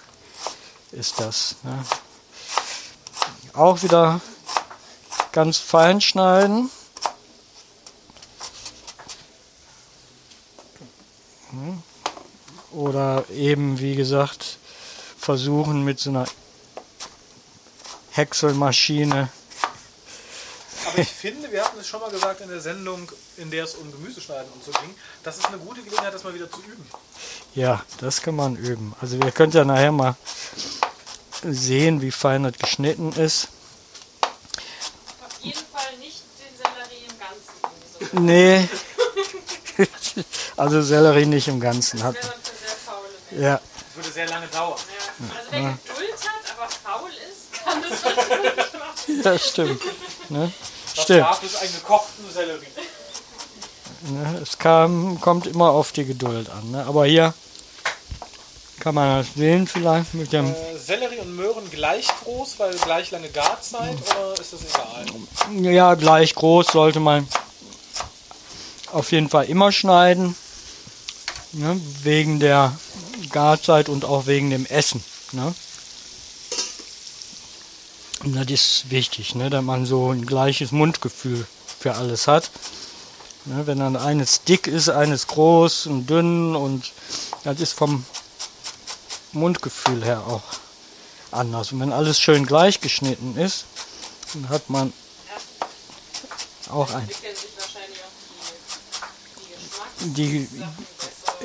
ist 0.92 1.20
das. 1.20 1.56
Ne. 1.62 1.84
Auch 3.52 3.82
wieder 3.82 4.22
ganz 5.32 5.58
fein 5.58 6.00
schneiden. 6.00 6.70
Oder 12.76 13.24
eben, 13.30 13.80
wie 13.80 13.94
gesagt, 13.94 14.58
versuchen 15.18 15.82
mit 15.82 15.98
so 15.98 16.10
einer 16.10 16.26
Häckselmaschine. 18.10 19.30
Aber 20.86 20.98
ich 20.98 21.08
finde, 21.08 21.50
wir 21.50 21.64
hatten 21.64 21.80
es 21.80 21.88
schon 21.88 22.00
mal 22.00 22.10
gesagt 22.10 22.42
in 22.42 22.50
der 22.50 22.60
Sendung, 22.60 23.10
in 23.38 23.50
der 23.50 23.64
es 23.64 23.76
um 23.76 23.90
Gemüseschneiden 23.90 24.52
und 24.52 24.62
so 24.62 24.72
ging, 24.72 24.94
das 25.22 25.38
ist 25.38 25.46
eine 25.46 25.56
gute 25.56 25.80
Gelegenheit, 25.80 26.12
das 26.12 26.22
mal 26.22 26.34
wieder 26.34 26.50
zu 26.50 26.60
üben. 26.60 26.86
Ja, 27.54 27.82
das 27.98 28.20
kann 28.20 28.36
man 28.36 28.56
üben. 28.56 28.94
Also 29.00 29.16
ihr 29.16 29.32
könnt 29.32 29.54
ja 29.54 29.64
nachher 29.64 29.92
mal 29.92 30.14
sehen, 31.42 32.02
wie 32.02 32.10
fein 32.10 32.42
das 32.42 32.58
geschnitten 32.58 33.10
ist. 33.12 33.48
Auf 35.26 35.42
jeden 35.42 35.58
Fall 35.72 35.96
nicht 35.98 36.24
den 36.38 36.54
Sellerie 36.58 37.06
im 37.08 37.18
Ganzen. 37.18 37.56
in 37.64 37.80
die 37.80 38.04
Suppe. 38.04 38.20
Nee. 38.20 38.68
also 40.58 40.82
Sellerie 40.82 41.24
nicht 41.24 41.48
im 41.48 41.58
Ganzen 41.58 42.02
hat. 42.02 42.16
Das 42.16 42.45
Ja, 43.32 43.60
Das 43.60 43.96
würde 43.96 44.10
sehr 44.10 44.28
lange 44.28 44.46
dauern. 44.48 44.78
Ja. 44.78 45.36
Also 45.36 45.48
wer 45.50 45.60
Geduld 45.60 46.20
hat, 46.22 46.56
aber 46.56 46.68
faul 47.00 47.10
ist, 47.10 47.64
kann 47.64 47.82
das 47.82 48.04
natürlich 48.04 48.56
nicht 48.56 48.72
machen. 48.74 49.22
das 49.22 49.48
stimmt. 49.48 49.82
Ne? 50.30 50.52
Das 50.94 51.04
Stimmt. 51.04 51.20
darf 51.20 51.42
ist 51.42 51.56
einen 51.56 51.72
gekochten 51.74 52.30
Sellerie. 52.32 52.66
Ne? 54.08 54.40
Es 54.42 54.56
kam, 54.58 55.20
kommt 55.20 55.46
immer 55.46 55.70
auf 55.70 55.92
die 55.92 56.04
Geduld 56.04 56.48
an. 56.50 56.70
Ne? 56.70 56.84
Aber 56.86 57.06
hier 57.06 57.34
kann 58.80 58.94
man 58.94 59.18
das 59.18 59.34
sehen 59.34 59.66
vielleicht 59.66 60.14
mit 60.14 60.32
dem. 60.32 60.46
Äh, 60.54 60.76
Sellerie 60.78 61.18
und 61.18 61.34
Möhren 61.34 61.68
gleich 61.70 62.06
groß, 62.22 62.58
weil 62.58 62.74
gleich 62.76 63.10
lange 63.10 63.28
Garzeit 63.30 63.96
oder 64.16 64.40
ist 64.40 64.52
das 64.52 64.60
egal? 64.64 65.72
Ja, 65.72 65.94
gleich 65.94 66.34
groß 66.34 66.68
sollte 66.68 67.00
man 67.00 67.26
auf 68.92 69.10
jeden 69.12 69.28
Fall 69.28 69.46
immer 69.46 69.72
schneiden. 69.72 70.36
Ne? 71.52 71.80
Wegen 72.02 72.38
der 72.38 72.72
Garzeit 73.36 73.88
und 73.90 74.06
auch 74.06 74.26
wegen 74.26 74.48
dem 74.48 74.64
Essen. 74.64 75.04
Ne? 75.32 75.54
Und 78.24 78.34
das 78.34 78.46
ist 78.46 78.90
wichtig, 78.90 79.34
ne? 79.34 79.50
dass 79.50 79.62
man 79.62 79.84
so 79.84 80.10
ein 80.10 80.24
gleiches 80.24 80.72
Mundgefühl 80.72 81.46
für 81.78 81.96
alles 81.96 82.28
hat. 82.28 82.50
Ne? 83.44 83.66
Wenn 83.66 83.80
dann 83.80 83.94
eines 83.94 84.44
dick 84.44 84.66
ist, 84.66 84.88
eines 84.88 85.26
groß 85.26 85.86
und 85.86 86.06
dünn 86.06 86.56
und 86.56 86.92
das 87.44 87.60
ist 87.60 87.74
vom 87.74 88.06
Mundgefühl 89.32 90.02
her 90.02 90.22
auch 90.26 90.40
anders. 91.30 91.72
Und 91.72 91.80
wenn 91.80 91.92
alles 91.92 92.18
schön 92.18 92.46
gleich 92.46 92.80
geschnitten 92.80 93.36
ist, 93.36 93.66
dann 94.32 94.48
hat 94.48 94.70
man 94.70 94.94
auch 96.70 96.90
ein. 96.90 97.02
Entwickeln 97.02 97.36
sich 97.36 97.50
wahrscheinlich 97.58 98.00
auch 98.00 98.06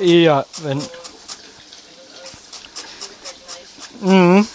Ja, 0.00 0.46
wenn. 0.62 0.82
Mhm. 4.02 4.46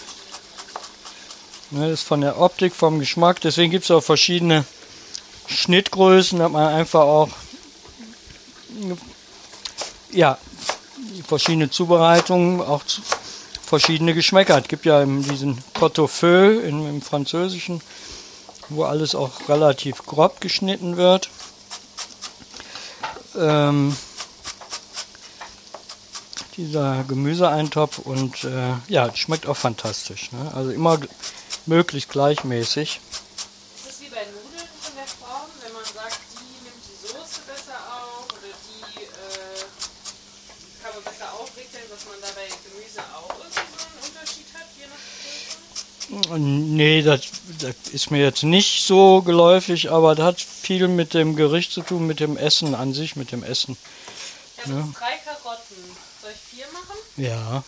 Ne, 1.70 1.90
das 1.90 2.00
ist 2.00 2.06
von 2.06 2.20
der 2.20 2.40
Optik, 2.40 2.74
vom 2.74 2.98
Geschmack. 2.98 3.40
Deswegen 3.40 3.70
gibt 3.70 3.84
es 3.84 3.90
auch 3.90 4.02
verschiedene 4.02 4.64
Schnittgrößen, 5.46 6.38
dass 6.38 6.52
man 6.52 6.68
einfach 6.68 7.00
auch 7.00 7.28
ja, 10.12 10.38
verschiedene 11.26 11.70
Zubereitungen, 11.70 12.60
auch 12.60 12.82
verschiedene 13.64 14.14
Geschmäcker. 14.14 14.58
Es 14.58 14.68
gibt 14.68 14.84
ja 14.84 15.04
diesen 15.04 15.58
Pot-au-feu 15.74 16.58
im, 16.60 16.86
im 16.88 17.02
Französischen, 17.02 17.80
wo 18.68 18.84
alles 18.84 19.14
auch 19.14 19.48
relativ 19.48 20.04
grob 20.04 20.40
geschnitten 20.40 20.96
wird. 20.96 21.30
Ähm, 23.38 23.96
dieser 26.58 27.04
Gemüseeintopf 27.04 27.98
und 28.00 28.44
äh, 28.44 28.74
ja, 28.88 29.14
schmeckt 29.14 29.46
auch 29.46 29.56
fantastisch. 29.56 30.32
Ne? 30.32 30.52
Also 30.54 30.70
immer 30.70 30.98
möglichst 31.66 32.10
gleichmäßig. 32.10 33.00
Ist 33.76 33.88
es 33.88 34.00
wie 34.00 34.08
bei 34.10 34.24
Nudeln 34.26 34.68
von 34.82 34.92
der 34.96 35.06
Form, 35.06 35.48
wenn 35.62 35.72
man 35.72 35.84
sagt, 35.84 36.18
die 36.34 36.64
nimmt 36.64 36.82
die 36.84 36.98
Soße 37.06 37.40
besser 37.46 37.78
auf 37.88 38.26
oder 38.26 38.52
die 38.68 39.04
äh, 39.04 39.62
kann 40.82 40.92
man 40.94 41.04
besser 41.04 41.32
aufwickeln, 41.40 41.84
dass 41.88 42.04
man 42.04 42.20
da 42.20 42.28
bei 42.34 42.48
Gemüse 42.68 43.00
auch 43.14 43.30
irgendwie 43.38 43.78
so 43.78 43.86
einen 43.86 44.02
Unterschied 44.10 44.46
hat, 44.52 44.66
je 44.76 44.86
nach 44.90 46.28
Größe? 46.28 46.38
Nee, 46.40 47.02
das, 47.02 47.20
das 47.60 47.92
ist 47.92 48.10
mir 48.10 48.22
jetzt 48.24 48.42
nicht 48.42 48.84
so 48.84 49.22
geläufig, 49.22 49.90
aber 49.92 50.16
das 50.16 50.26
hat 50.26 50.40
viel 50.40 50.88
mit 50.88 51.14
dem 51.14 51.36
Gericht 51.36 51.70
zu 51.70 51.82
tun, 51.82 52.06
mit 52.08 52.18
dem 52.18 52.36
Essen 52.36 52.74
an 52.74 52.92
sich, 52.94 53.14
mit 53.14 53.30
dem 53.30 53.44
Essen. 53.44 53.76
Habe 54.58 54.72
jetzt 54.72 54.98
drei 54.98 55.16
Karotten. 55.24 55.76
Soll 56.20 56.32
ich 56.32 56.56
vier 56.56 56.66
machen? 56.72 56.98
Ja. 57.18 57.64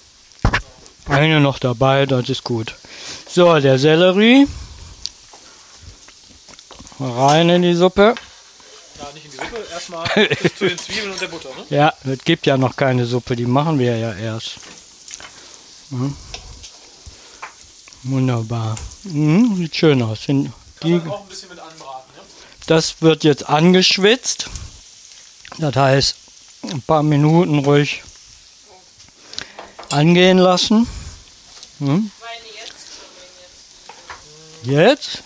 Eine 1.07 1.41
noch 1.41 1.59
dabei, 1.59 2.07
das 2.07 2.29
ist 2.29 2.45
gut. 2.45 2.75
So, 3.29 3.59
der 3.59 3.79
Sellerie. 3.79 4.47
Rein 7.01 7.49
in 7.49 7.63
die 7.63 7.75
Suppe. 7.75 8.15
Ja, 8.99 9.09
nicht 9.13 9.25
in 9.25 9.31
die 9.33 9.37
Suppe, 9.37 9.57
erstmal 9.73 10.07
zu 10.57 10.69
den 10.69 10.79
Zwiebeln 10.79 11.11
und 11.11 11.21
der 11.21 11.27
Butter, 11.27 11.49
ne? 11.49 11.65
Ja, 11.69 11.93
es 12.05 12.25
gibt 12.25 12.47
ja 12.47 12.57
noch 12.57 12.77
keine 12.77 13.07
Suppe, 13.07 13.35
die 13.35 13.47
machen 13.47 13.79
wir 13.79 13.97
ja 13.97 14.13
erst. 14.13 14.57
Mhm. 15.91 16.17
Wunderbar. 18.05 18.77
Mhm, 19.05 19.57
sieht 19.57 19.77
schön 19.77 20.03
aus. 20.03 20.21
Die, 20.27 20.45
anbraten, 20.85 21.19
ja? 21.19 22.23
das 22.67 23.03
wird 23.03 23.25
jetzt 23.25 23.49
angeschwitzt. 23.49 24.49
Das 25.59 25.75
heißt, 25.75 26.17
ein 26.71 26.83
paar 26.83 27.03
Minuten 27.03 27.59
ruhig 27.59 28.03
angehen 29.91 30.39
lassen. 30.39 30.87
Meine 31.79 32.11
jetzt? 34.63 35.23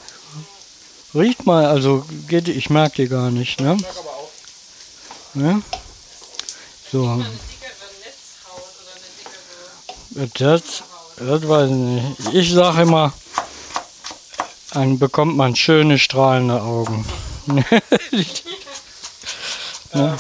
Riecht 1.14 1.47
mal, 1.47 1.66
also 1.66 2.04
geht, 2.28 2.49
ich 2.49 2.71
mag 2.71 2.94
die 2.94 3.09
gar 3.09 3.30
nicht, 3.30 3.61
ne? 3.61 3.76
Sag 3.80 3.97
aber 3.97 4.11
auch. 4.11 4.30
ne? 5.35 5.62
So, 6.90 7.25
das, 10.38 10.62
das 11.16 11.49
weiß 11.49 11.71
ich 11.71 11.76
nicht. 11.76 12.35
Ich 12.35 12.52
sage 12.52 12.83
immer, 12.83 13.12
dann 14.73 14.99
bekommt 14.99 15.37
man 15.37 15.54
schöne 15.54 15.99
strahlende 15.99 16.61
Augen. 16.61 17.04
Ähm, 19.94 20.16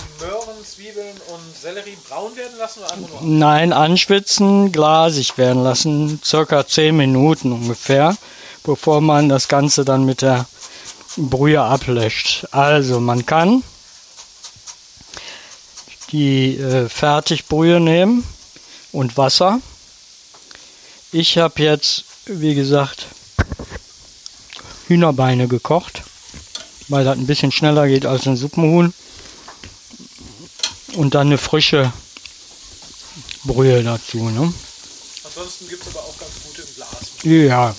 Zwiebeln 1.14 1.34
und 1.34 1.56
Sellerie 1.56 1.96
braun 2.08 2.36
werden 2.36 2.58
lassen 2.58 2.80
oder 2.80 2.92
einfach 2.92 3.20
nur 3.20 3.22
Nein, 3.22 3.72
anschwitzen, 3.72 4.72
glasig 4.72 5.36
werden 5.38 5.62
lassen, 5.62 6.20
circa 6.24 6.66
10 6.66 6.96
Minuten 6.96 7.52
ungefähr, 7.52 8.16
bevor 8.62 9.00
man 9.00 9.28
das 9.28 9.48
Ganze 9.48 9.84
dann 9.84 10.04
mit 10.04 10.22
der 10.22 10.46
Brühe 11.16 11.62
ablöscht. 11.62 12.48
Also 12.50 13.00
man 13.00 13.26
kann 13.26 13.62
die 16.10 16.56
äh, 16.56 16.88
Fertigbrühe 16.88 17.80
nehmen 17.80 18.24
und 18.92 19.16
Wasser. 19.16 19.60
Ich 21.12 21.38
habe 21.38 21.62
jetzt, 21.62 22.04
wie 22.26 22.54
gesagt, 22.54 23.06
Hühnerbeine 24.88 25.48
gekocht, 25.48 26.02
weil 26.88 27.04
das 27.04 27.16
ein 27.16 27.26
bisschen 27.26 27.52
schneller 27.52 27.86
geht 27.86 28.06
als 28.06 28.26
ein 28.26 28.36
Suppenhuhn. 28.36 28.92
Und 30.96 31.14
dann 31.14 31.28
eine 31.28 31.38
frische 31.38 31.92
Brühe 33.44 33.82
dazu. 33.82 34.30
Ne? 34.30 34.52
Ansonsten 35.24 35.68
gibt 35.68 35.82
es 35.86 35.94
aber 35.94 36.04
auch 36.04 36.18
ganz 36.18 36.32
gute 36.46 36.62
im 36.62 36.74
Glas. 36.74 36.98
Ja, 37.22 37.74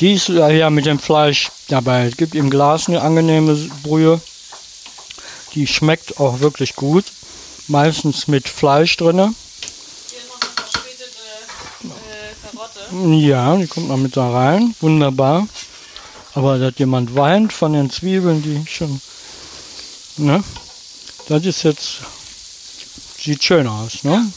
die 0.00 0.14
ist 0.14 0.28
ja 0.28 0.48
ja 0.50 0.70
mit 0.70 0.86
dem 0.86 0.98
Fleisch 0.98 1.50
dabei. 1.68 2.06
Es 2.06 2.16
gibt 2.16 2.34
im 2.34 2.50
Glas 2.50 2.88
eine 2.88 3.02
angenehme 3.02 3.54
Brühe. 3.82 4.20
Die 5.54 5.66
schmeckt 5.66 6.18
auch 6.20 6.40
wirklich 6.40 6.76
gut. 6.76 7.04
Meistens 7.68 8.28
mit 8.28 8.48
Fleisch 8.48 8.96
drin. 8.96 9.16
Hier 9.16 9.22
noch 9.22 10.40
eine 10.40 10.50
verspätete 10.54 11.08
äh, 11.84 12.56
Karotte. 12.56 13.14
Ja, 13.16 13.56
die 13.56 13.66
kommt 13.66 13.88
noch 13.88 13.96
mit 13.96 14.16
da 14.16 14.30
rein. 14.30 14.74
Wunderbar. 14.80 15.48
Aber 16.34 16.58
dass 16.58 16.74
jemand 16.76 17.14
weint 17.14 17.52
von 17.52 17.72
den 17.72 17.90
Zwiebeln, 17.90 18.42
die 18.42 18.70
schon. 18.70 19.00
Ne? 20.18 20.44
Das 21.28 21.44
ist 21.44 21.62
jetzt. 21.64 21.98
Sieht 23.20 23.42
schön 23.42 23.66
aus, 23.66 24.04
ne? 24.04 24.30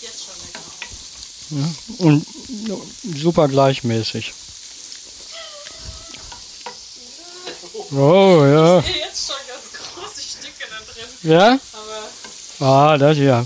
Sieht 0.00 0.08
jetzt 0.08 0.24
schon 0.24 0.34
lecker 0.46 1.68
aus. 1.68 1.98
Und 1.98 2.26
super 3.16 3.48
gleichmäßig. 3.48 4.32
Oh 7.92 8.44
ja. 8.44 8.78
Ich 8.80 8.86
sehe 8.86 8.96
jetzt 9.04 9.26
schon 9.26 9.36
ganz 9.48 9.64
große 9.94 10.20
Stücke 10.20 10.64
da 10.70 10.92
drin. 10.92 11.08
Ja? 11.32 11.58
Aber 12.60 12.92
Ah, 12.92 12.98
das 12.98 13.18
ja. 13.18 13.44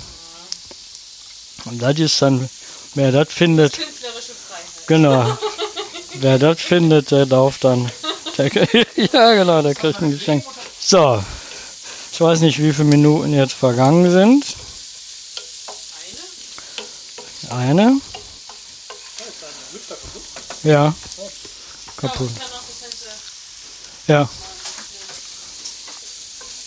Und 1.65 1.81
das 1.83 1.99
ist 1.99 2.21
dann, 2.23 2.49
wer 2.95 3.13
das 3.13 3.29
findet, 3.33 3.75
künstlerische 3.75 4.33
Freiheit. 4.33 4.87
genau. 4.87 5.39
wer 6.15 6.39
das 6.39 6.61
findet, 6.61 7.11
der 7.11 7.27
darf 7.27 7.59
dann. 7.59 7.91
Der, 8.37 8.47
ja, 8.97 9.35
genau, 9.35 9.63
der 9.63 9.75
kriegt 9.75 10.01
ein 10.01 10.11
Geschenk. 10.13 10.45
So. 10.81 11.23
Ich 12.19 12.21
weiß 12.21 12.41
nicht, 12.41 12.61
wie 12.61 12.73
viele 12.73 12.89
Minuten 12.89 13.33
jetzt 13.33 13.53
vergangen 13.53 14.11
sind. 14.11 14.45
Eine? 17.49 17.61
Eine. 17.63 18.01
Ja. 20.65 20.95
Kaputt. 21.97 22.31
Ja. 24.09 24.29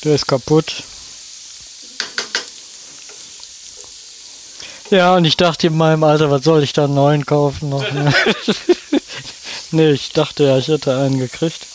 Der 0.05 0.15
ist 0.15 0.25
kaputt. 0.25 0.83
Ja, 4.89 5.17
und 5.17 5.25
ich 5.25 5.35
dachte 5.35 5.67
in 5.67 5.75
meinem 5.75 6.05
Alter, 6.05 6.31
was 6.31 6.45
soll 6.45 6.63
ich 6.63 6.71
da 6.71 6.85
einen 6.85 6.93
neuen 6.93 7.25
kaufen 7.25 7.67
noch? 7.67 7.83
nee, 9.71 9.91
ich 9.91 10.13
dachte 10.13 10.45
ja, 10.45 10.57
ich 10.57 10.69
hätte 10.69 10.95
einen 10.95 11.19
gekriegt. 11.19 11.67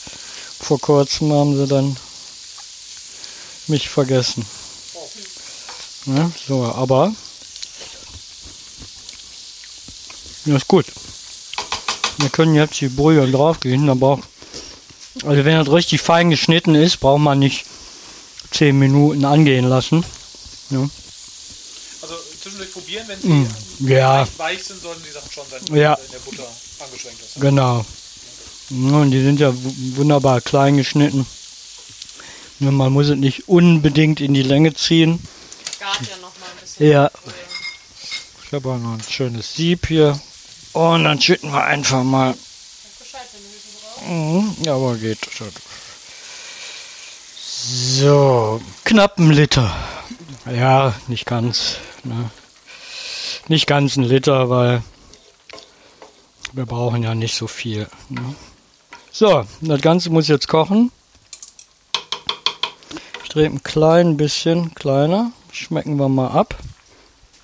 Vor 0.60 0.80
kurzem 0.80 1.30
haben 1.30 1.58
sie 1.58 1.66
dann 1.66 1.98
mich 3.68 3.88
vergessen. 3.88 4.44
Ja, 6.06 6.30
so, 6.46 6.64
aber 6.64 7.12
ja, 10.44 10.56
ist 10.56 10.68
gut. 10.68 10.86
Wir 12.18 12.28
können 12.30 12.54
jetzt 12.54 12.80
die 12.80 12.88
Brühe 12.88 13.30
draufgehen, 13.30 13.86
braucht 13.98 14.22
also 15.24 15.44
wenn 15.44 15.56
das 15.56 15.70
richtig 15.72 16.00
fein 16.02 16.30
geschnitten 16.30 16.74
ist, 16.74 17.00
braucht 17.00 17.20
man 17.20 17.38
nicht 17.38 17.64
10 18.52 18.78
Minuten 18.78 19.24
angehen 19.24 19.66
lassen. 19.68 20.04
Also 20.70 22.14
zwischendurch 22.42 22.72
probieren, 22.72 23.06
wenn 23.08 23.20
sie 23.20 23.92
Ja, 23.92 24.20
leicht 24.20 24.38
weich 24.38 24.62
sind, 24.62 24.80
sollten 24.80 25.02
die 25.04 25.10
Sachen 25.12 25.30
schon 25.32 25.44
sein, 25.50 25.60
Ja. 25.76 25.94
in 25.94 26.10
der 26.12 26.18
Butter 26.18 26.46
angeschwenkt 26.84 27.18
hast. 27.22 27.40
genau. 27.40 27.84
Ja, 28.70 28.96
Und 28.98 29.10
die 29.10 29.22
sind 29.22 29.40
ja 29.40 29.52
wu- 29.54 29.96
wunderbar 29.96 30.40
klein 30.40 30.76
geschnitten. 30.76 31.26
Nur 32.58 32.72
Man 32.72 32.92
muss 32.92 33.08
es 33.08 33.16
nicht 33.16 33.48
unbedingt 33.48 34.20
in 34.20 34.34
die 34.34 34.42
Länge 34.42 34.74
ziehen. 34.74 35.20
Gart 35.78 36.00
ja 36.00 36.16
noch 36.16 36.32
mal 36.38 36.46
ein 36.50 36.60
bisschen. 36.60 36.90
Ja. 36.90 37.10
Ich 38.44 38.52
habe 38.52 38.70
auch 38.70 38.78
noch 38.78 38.94
ein 38.94 39.02
schönes 39.08 39.54
Sieb 39.54 39.88
hier. 39.88 40.18
Und 40.72 41.04
dann 41.04 41.20
schütten 41.20 41.52
wir 41.52 41.64
einfach 41.64 42.02
mal. 42.02 42.34
Mhm, 44.06 44.54
Ja, 44.62 44.74
aber 44.74 44.96
geht. 44.96 45.18
So, 47.48 48.60
knapp 48.84 49.18
ein 49.18 49.30
Liter. 49.30 49.74
Ja, 50.50 50.94
nicht 51.08 51.26
ganz. 51.26 51.76
Ne? 52.04 52.30
Nicht 53.48 53.66
ganz 53.66 53.96
ein 53.96 54.04
Liter, 54.04 54.48
weil 54.48 54.82
wir 56.52 56.66
brauchen 56.66 57.02
ja 57.02 57.14
nicht 57.14 57.34
so 57.34 57.46
viel. 57.46 57.88
Ne? 58.08 58.34
So, 59.10 59.44
das 59.60 59.80
Ganze 59.80 60.10
muss 60.10 60.28
jetzt 60.28 60.48
kochen. 60.48 60.92
Ich 63.36 63.42
drehe 63.42 63.50
ein 63.50 63.62
klein 63.62 64.16
bisschen 64.16 64.74
kleiner. 64.74 65.30
Schmecken 65.52 65.98
wir 65.98 66.08
mal 66.08 66.28
ab. 66.28 66.54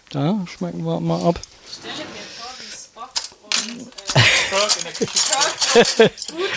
Da 0.08 0.42
schmecken 0.46 0.86
wir 0.86 0.98
mal 1.00 1.22
ab. 1.22 1.38
Ich 1.66 1.74
stelle 1.74 2.08
mir 2.08 2.24
vor, 2.38 2.48
wie 2.58 2.72
Spock 2.72 3.12
und 3.44 3.92
äh, 4.14 4.22
Kirk 4.48 4.72
in 4.78 4.84
der 4.84 4.94
Küche. 4.94 6.10
gut 6.32 6.54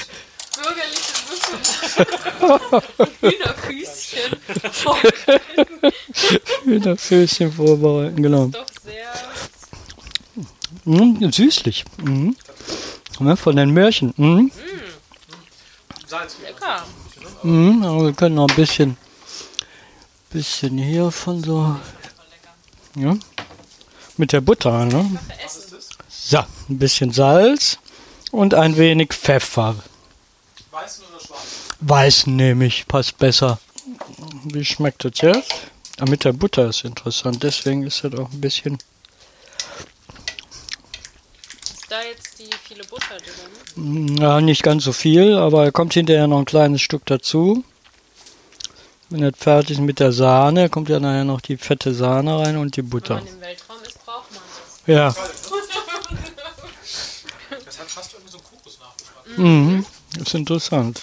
bürgerliche 0.55 1.15
Würfel 1.27 2.07
und 2.47 3.03
Hühnerfüßchen. 6.63 6.97
Füßchen 6.97 7.51
vorbereiten, 7.51 8.23
genau. 8.23 8.45
Doch 8.45 8.65
sehr 8.85 9.11
Mhm, 10.85 11.29
süßlich. 11.29 11.83
Ne, 13.19 13.35
von 13.35 13.55
den 13.57 13.71
Möhrchen. 13.71 14.13
Mhm. 14.15 14.49
Salz. 16.07 16.37
lecker. 16.41 16.85
Mhm, 17.43 17.83
aber 17.83 18.05
wir 18.05 18.13
können 18.13 18.35
noch 18.35 18.47
ein 18.47 18.55
bisschen, 18.55 18.95
bisschen 20.35 20.77
hier 20.77 21.11
von 21.11 21.41
so. 21.41 21.77
Ja. 22.97 23.15
Mit 24.17 24.33
der 24.33 24.41
Butter, 24.41 24.83
ne? 24.83 25.17
So, 26.09 26.39
ein 26.39 26.77
bisschen 26.77 27.13
Salz 27.13 27.77
Und 28.31 28.53
ein 28.53 28.75
wenig 28.75 29.13
Pfeffer. 29.13 29.75
Weißen 30.71 31.05
oder 31.05 31.21
schwarzen? 31.25 31.47
Weiß 31.79 32.27
nehme 32.27 32.65
ich, 32.65 32.85
passt 32.85 33.17
besser. 33.17 33.59
Wie 34.43 34.65
schmeckt 34.65 35.05
das 35.05 35.21
jetzt? 35.21 35.53
Ah, 35.99 36.05
mit 36.09 36.25
der 36.25 36.33
Butter 36.33 36.67
ist 36.67 36.83
interessant, 36.83 37.41
deswegen 37.41 37.83
ist 37.83 38.03
das 38.03 38.13
auch 38.15 38.29
ein 38.29 38.41
bisschen. 38.41 38.77
Ist 41.63 41.85
da 41.87 42.03
jetzt 42.03 42.39
die 42.39 42.49
viele 42.67 42.83
Butter 42.83 43.17
drin? 43.75 44.17
Ja, 44.17 44.41
nicht 44.41 44.63
ganz 44.63 44.83
so 44.83 44.91
viel, 44.91 45.37
aber 45.37 45.71
kommt 45.71 45.93
hinterher 45.93 46.27
noch 46.27 46.39
ein 46.39 46.45
kleines 46.45 46.81
Stück 46.81 47.05
dazu. 47.05 47.63
Wenn 49.09 49.21
das 49.21 49.33
fertig 49.37 49.71
ist 49.77 49.79
mit 49.81 49.99
der 49.99 50.11
Sahne, 50.11 50.69
kommt 50.69 50.89
ja 50.89 50.99
nachher 50.99 51.23
noch 51.23 51.41
die 51.41 51.57
fette 51.57 51.93
Sahne 51.93 52.39
rein 52.39 52.57
und 52.57 52.75
die 52.75 52.81
Wenn 52.81 52.89
Butter. 52.89 53.15
man 53.15 53.27
im 53.27 53.39
Weltraum 53.41 53.77
ist, 53.85 54.03
braucht 54.05 54.31
man 54.31 54.41
das. 54.85 54.87
Ja, 54.87 55.13
Das 57.65 57.79
hat 57.79 57.87
fast 57.89 58.13
irgendwie 58.13 58.31
so 58.31 58.37
einen 58.39 58.47
Kokosnachgeschmack. 58.47 59.37
mhm. 59.37 59.85
das 60.17 60.27
ist 60.27 60.33
interessant. 60.33 61.01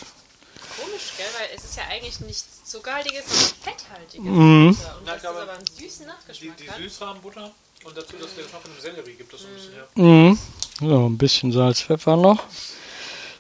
Komisch, 0.81 1.13
gell? 1.17 1.27
Weil 1.39 1.57
es 1.57 1.65
ist 1.65 1.77
ja 1.77 1.83
eigentlich 1.91 2.21
nichts 2.21 2.65
zuckerhaltiges, 2.65 3.25
sondern 3.27 3.55
fetthaltiges. 3.63 4.25
Mhm. 4.27 4.77
Butter. 4.77 4.97
Und 4.99 5.07
Ja, 5.07 5.15
dass 5.15 5.25
aber 5.27 5.53
einen 5.53 5.67
süßen 5.67 6.01
Die, 6.01 6.07
Nachgeschmack 6.07 6.57
die 6.57 6.71
hat. 6.71 6.77
Süßrahmenbutter 6.79 7.51
und 7.85 7.97
dazu 7.97 8.17
das 8.21 8.35
der 8.35 8.45
Geschmack 8.45 8.63
von 8.63 8.71
dem 8.73 8.81
Sellerie 8.81 9.15
gibt 9.15 9.33
das 9.33 9.41
so 9.41 9.47
ein 9.47 9.55
bisschen 9.55 9.73
her. 9.75 9.87
Mhm. 9.95 10.39
So, 10.81 11.07
ein 11.07 11.19
bisschen 11.19 11.53
Salz, 11.53 11.81
Pfeffer 11.83 12.17
noch. 12.17 12.43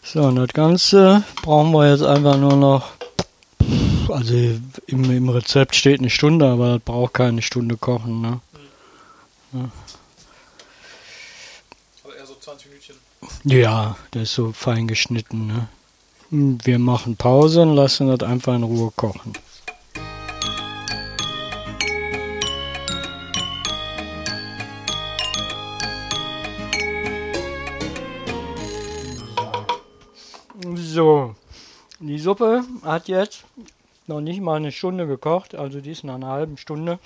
So, 0.04 0.22
und 0.22 0.36
das 0.36 0.48
Ganze 0.48 1.22
brauchen 1.42 1.72
wir 1.72 1.90
jetzt 1.90 2.02
einfach 2.04 2.36
nur 2.36 2.56
noch. 2.56 2.84
Also 4.08 4.34
im, 4.86 5.10
im 5.10 5.28
Rezept 5.28 5.74
steht 5.74 6.00
eine 6.00 6.10
Stunde, 6.10 6.46
aber 6.46 6.74
das 6.74 6.80
braucht 6.80 7.14
keine 7.14 7.42
Stunde 7.42 7.76
kochen. 7.76 8.20
Ne? 8.20 8.40
Aber 12.04 12.16
eher 12.16 12.26
so 12.26 12.34
20 12.34 12.68
Minütchen. 12.68 12.96
Ja, 13.44 13.96
der 14.12 14.22
ist 14.22 14.34
so 14.34 14.52
fein 14.52 14.88
geschnitten. 14.88 15.46
Ne? 15.46 15.68
Wir 16.30 16.78
machen 16.78 17.16
Pause 17.16 17.62
und 17.62 17.74
lassen 17.74 18.08
das 18.08 18.28
einfach 18.28 18.54
in 18.54 18.62
Ruhe 18.62 18.92
kochen. 18.96 19.34
So, 30.74 31.34
die 32.00 32.18
Suppe 32.18 32.64
hat 32.82 33.08
jetzt 33.08 33.44
noch 34.06 34.20
nicht 34.20 34.40
mal 34.40 34.56
eine 34.56 34.72
Stunde 34.72 35.06
gekocht, 35.06 35.54
also 35.54 35.80
die 35.80 35.90
ist 35.90 36.04
nach 36.04 36.14
einer 36.14 36.28
halben 36.28 36.56
Stunde. 36.56 36.98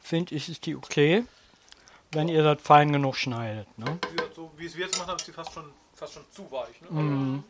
Finde 0.00 0.34
ich, 0.34 0.48
ist 0.48 0.66
die 0.66 0.76
okay, 0.76 1.24
wenn 2.12 2.28
ihr 2.28 2.42
das 2.42 2.62
fein 2.62 2.92
genug 2.92 3.16
schneidet. 3.16 3.66
Ne? 3.78 3.98
Wie, 4.12 4.34
so, 4.34 4.50
wie 4.56 4.66
es 4.66 4.76
wir 4.76 4.84
jetzt 4.84 4.94
gemacht 4.94 5.08
haben, 5.08 5.16
ist 5.16 5.26
die 5.26 5.32
fast 5.32 5.52
schon, 5.52 5.64
fast 5.94 6.14
schon 6.14 6.24
zu 6.30 6.50
weich. 6.50 6.80
Ne? 6.82 7.00
Mhm. 7.00 7.44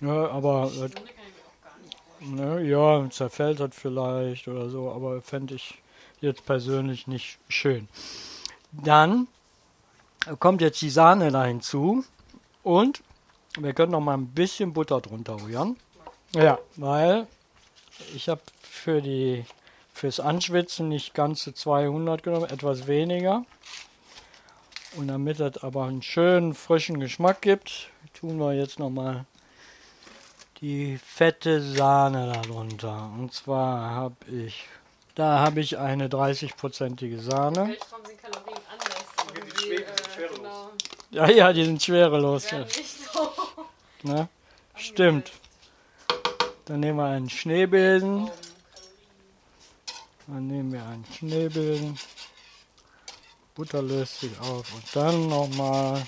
Ja, 0.00 0.28
aber 0.30 0.68
Stunde 0.68 0.90
kann 0.90 1.04
ich 1.04 1.12
auch 1.42 1.62
gar 1.64 1.78
nicht. 1.78 2.32
Ne, 2.32 2.68
ja, 2.68 3.10
zerfällt 3.10 3.60
das 3.60 3.70
vielleicht 3.74 4.46
oder 4.48 4.68
so, 4.68 4.90
aber 4.90 5.22
fände 5.22 5.54
ich 5.54 5.80
jetzt 6.20 6.44
persönlich 6.44 7.06
nicht 7.06 7.38
schön. 7.48 7.88
Dann 8.72 9.28
kommt 10.38 10.60
jetzt 10.60 10.80
die 10.82 10.90
Sahne 10.90 11.30
da 11.30 11.44
hinzu 11.44 12.04
und 12.62 13.02
wir 13.58 13.72
können 13.72 13.92
noch 13.92 14.00
mal 14.00 14.14
ein 14.14 14.28
bisschen 14.28 14.72
Butter 14.72 15.00
drunter 15.00 15.40
rühren. 15.40 15.76
Ja, 16.36 16.58
weil 16.76 17.26
ich 18.14 18.28
habe 18.28 18.42
für 18.60 19.00
die 19.00 19.46
fürs 19.94 20.20
Anschwitzen 20.20 20.90
nicht 20.90 21.14
ganze 21.14 21.54
200 21.54 22.22
genommen, 22.22 22.50
etwas 22.50 22.86
weniger. 22.86 23.46
Und 24.96 25.08
damit 25.08 25.40
das 25.40 25.62
aber 25.62 25.84
einen 25.84 26.02
schönen 26.02 26.54
frischen 26.54 27.00
Geschmack 27.00 27.40
gibt, 27.40 27.88
tun 28.12 28.38
wir 28.38 28.52
jetzt 28.52 28.78
noch 28.78 28.90
mal 28.90 29.24
die 30.60 30.98
fette 30.98 31.62
Sahne 31.62 32.32
darunter. 32.34 33.10
Und 33.18 33.32
zwar 33.32 33.90
habe 33.90 34.16
ich, 34.30 34.68
da 35.14 35.38
habe 35.38 35.60
ich 35.60 35.78
eine 35.78 36.08
30-prozentige 36.08 37.14
Im 37.14 37.20
Sahne. 37.20 37.72
Äh, 37.72 37.78
schwerelos. 40.14 40.36
genau. 40.36 40.70
Ja, 41.10 41.30
ja, 41.30 41.52
die 41.54 41.64
sind 41.64 41.82
schwerelos. 41.82 42.52
Nicht 42.52 43.12
so. 43.12 43.32
Ne? 44.02 44.28
Stimmt. 44.74 45.32
Dann 46.66 46.80
nehmen 46.80 46.98
wir 46.98 47.04
einen 47.04 47.30
Schneebesen. 47.30 48.28
Dann 50.26 50.46
nehmen 50.48 50.72
wir 50.72 50.84
einen 50.84 51.04
Schneebesen. 51.16 51.96
Butter 53.54 53.82
löst 53.82 54.20
sich 54.20 54.36
auf. 54.40 54.74
Und 54.74 54.84
dann 54.94 55.28
nochmal. 55.28 56.04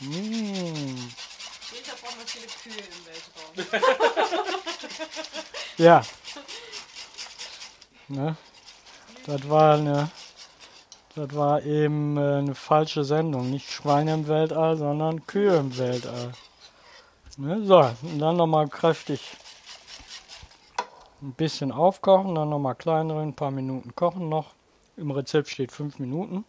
Mmh. 0.00 0.12
Winter 0.12 1.92
braucht 2.00 2.16
man 2.16 2.26
viele 2.26 2.46
Kühe 2.46 2.80
im 2.80 3.06
Weltraum. 3.06 3.82
Ja. 5.78 6.02
Ne? 8.06 8.36
Das 9.26 9.48
war 9.48 9.74
eine. 9.74 10.10
Das 11.16 11.34
war 11.34 11.62
eben 11.62 12.16
äh, 12.16 12.36
eine 12.36 12.54
falsche 12.54 13.02
Sendung. 13.02 13.50
Nicht 13.50 13.72
Schweine 13.72 14.14
im 14.14 14.28
Weltall, 14.28 14.76
sondern 14.76 15.26
Kühe 15.26 15.56
im 15.56 15.76
Weltall. 15.76 16.30
Ne? 17.36 17.64
So, 17.66 17.78
und 18.02 18.20
dann 18.20 18.36
nochmal 18.36 18.68
kräftig 18.68 19.36
ein 21.22 21.32
bisschen 21.32 21.72
aufkochen, 21.72 22.34
dann 22.34 22.48
nochmal 22.48 22.74
kleinere, 22.74 23.22
ein 23.22 23.34
paar 23.34 23.50
Minuten 23.50 23.94
kochen 23.94 24.28
noch. 24.28 24.54
Im 24.96 25.10
Rezept 25.10 25.48
steht 25.48 25.72
fünf 25.72 25.98
Minuten. 25.98 26.44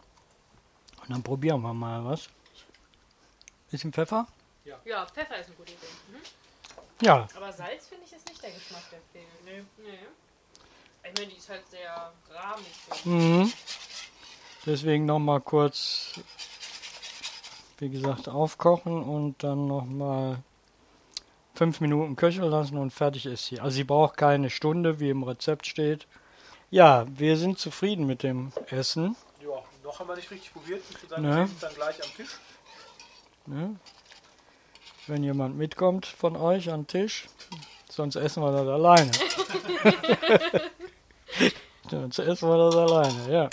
Und 1.02 1.10
dann 1.10 1.22
probieren 1.22 1.62
wir 1.62 1.72
mal 1.72 2.04
was. 2.04 2.28
Bisschen 3.70 3.92
Pfeffer? 3.92 4.26
Ja, 4.84 5.06
Pfeffer 5.06 5.38
ist 5.38 5.46
eine 5.46 5.56
gute 5.56 5.72
Idee. 5.72 5.86
Mhm. 6.12 7.06
Ja, 7.06 7.26
Aber 7.36 7.52
Salz 7.52 7.86
finde 7.88 8.04
ich 8.04 8.12
ist 8.12 8.28
nicht 8.28 8.42
der 8.42 8.50
Geschmack, 8.50 8.82
der 8.90 9.00
fehlt. 9.12 9.26
Nee. 9.44 9.64
nee. 9.78 9.98
Ich 11.02 11.16
meine, 11.16 11.28
die 11.30 11.36
ist 11.36 11.48
halt 11.48 11.66
sehr 11.68 12.12
rahmig. 12.30 13.04
Mhm. 13.04 13.52
Deswegen 14.66 15.06
nochmal 15.06 15.40
kurz, 15.40 16.20
wie 17.78 17.88
gesagt, 17.88 18.28
aufkochen 18.28 19.02
und 19.02 19.42
dann 19.42 19.66
nochmal 19.66 20.42
fünf 21.60 21.82
Minuten 21.82 22.16
köcheln 22.16 22.50
lassen 22.50 22.78
und 22.78 22.90
fertig 22.90 23.26
ist 23.26 23.44
sie. 23.44 23.60
Also 23.60 23.74
sie 23.74 23.84
braucht 23.84 24.16
keine 24.16 24.48
Stunde, 24.48 24.98
wie 24.98 25.10
im 25.10 25.22
Rezept 25.22 25.66
steht. 25.66 26.06
Ja, 26.70 27.04
wir 27.18 27.36
sind 27.36 27.58
zufrieden 27.58 28.06
mit 28.06 28.22
dem 28.22 28.50
Essen. 28.70 29.14
Ja, 29.42 29.62
noch 29.84 30.00
haben 30.00 30.08
wir 30.08 30.16
nicht 30.16 30.30
richtig 30.30 30.54
probiert. 30.54 30.80
Ich 30.88 31.02
würde 31.02 31.08
sagen, 31.08 31.22
Ne. 31.22 31.36
wir 31.36 31.46
sind 31.48 31.62
dann 31.62 31.74
gleich 31.74 32.02
am 32.02 32.10
Tisch. 32.16 32.30
Ne? 33.44 33.76
Wenn 35.06 35.22
jemand 35.22 35.58
mitkommt 35.58 36.06
von 36.06 36.34
euch 36.34 36.70
an 36.70 36.84
den 36.84 36.86
Tisch, 36.86 37.26
sonst 37.90 38.16
essen 38.16 38.42
wir 38.42 38.52
das 38.52 38.66
alleine. 38.66 39.10
sonst 41.90 42.20
essen 42.20 42.48
wir 42.48 42.56
das 42.56 42.74
alleine, 42.74 43.30
ja. 43.30 43.50